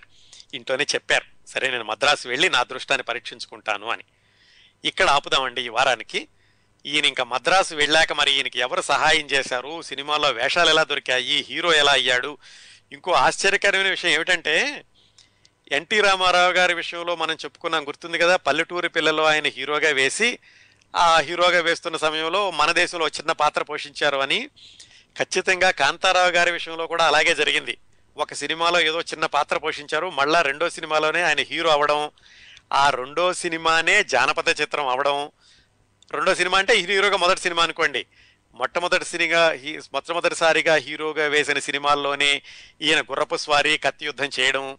[0.54, 4.04] ఇంట్లోనే చెప్పారు సరే నేను మద్రాసు వెళ్ళి నా అదృష్టాన్ని పరీక్షించుకుంటాను అని.
[4.86, 6.28] ఇక్కడ ఆపుదామండి ఈ వారానికి.
[6.86, 9.82] ఈయన ఇంకా మద్రాసు వెళ్ళాక మరి ఈయనకి ఎవరు సహాయం చేశారు?
[9.82, 11.46] సినిమాలో వేషాలు ఎలా దొరికాయి?
[11.50, 12.38] హీరో ఎలా అయ్యాడు?
[12.92, 14.84] ఇంకో ఆశ్చర్యకరమైన విషయం ఏమిటంటే
[15.72, 18.36] ఎన్టీ రామారావు గారి విషయంలో మనం చెప్పుకున్నాం గుర్తుంది కదా?
[18.36, 20.40] పల్లెటూరి పిల్లలు ఆయన హీరోగా వేసి
[20.96, 24.50] ఆ హీరోగా వేస్తున్న సమయంలో మన దేశంలో చిన్న పాత్ర పోషించారు అని.
[25.18, 27.78] ఖచ్చితంగా కాంతారావు గారి విషయంలో కూడా అలాగే జరిగింది.
[28.18, 30.10] ఒక సినిమాలో ఏదో చిన్న పాత్ర పోషించారు.
[30.10, 32.12] మళ్ళా రెండో సినిమాలోనే ఆయన హీరో అవడం
[32.74, 35.32] ఆ రెండో సినిమానే జానపద చిత్రం అవడం.
[36.12, 38.06] రెండో సినిమా అంటే హీరోగా మొదటి సినిమా అనుకోండి.
[38.54, 42.42] మొట్టమొదటి సినిగా హీ మొట్టమొదటిసారిగా హీరోగా వేసిన సినిమాల్లోనే
[42.82, 44.78] ఈయన గుర్రపు స్వారీ కత్తి యుద్ధం చేయడం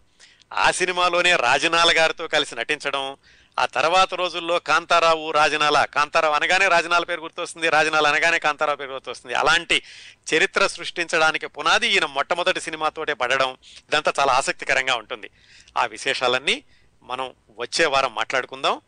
[0.53, 3.17] ఆ సినిమాలోనే రాజనాల గారితో కలిసి నటించడం
[3.59, 9.35] ఆ తర్వాత రోజుల్లో కాంతారావు రాజనాల కాంతారావు అనగానే రాజనాల పేరు గుర్తొస్తుంది రాజనాల అనగానే కాంతారావు పేరు గుర్తొస్తుంది.
[9.35, 9.83] అలాంటి
[10.35, 13.57] చరిత్ర సృష్టించడానికి పునాది ఈయన మొట్టమొదటి సినిమాతోటే పడడం
[13.89, 15.31] ఇదంతా చాలా ఆసక్తికరంగా ఉంటుంది.
[15.79, 16.65] ఆ విశేషాలన్నీ
[17.03, 18.81] మనం వచ్చే వారం మాట్లాడుకుందాం.